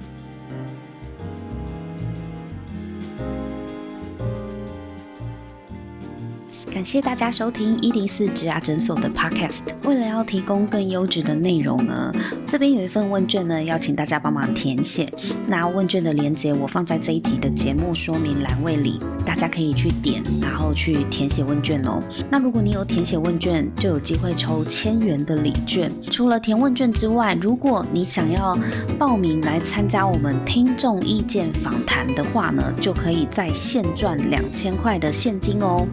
[6.70, 9.62] 感谢大家收听一零四植牙诊所的 Podcast。
[9.82, 12.12] 为了要提供更优质的内容呢，
[12.46, 15.12] 这边有一份问卷呢，要请大家帮忙填写。
[15.48, 22.00] 那问卷的链接我放在这一集的节目说明栏位里，大家可以去点，然后去填写问卷哦。
[22.30, 25.90] 那如果你有填写问卷，就有机会抽千元的礼券。
[26.08, 28.56] 除了填问卷之外，如果你想要
[28.96, 35.84] 报名来参加我们听众意见访谈的话呢，就可以在线赚两千块的现金哦。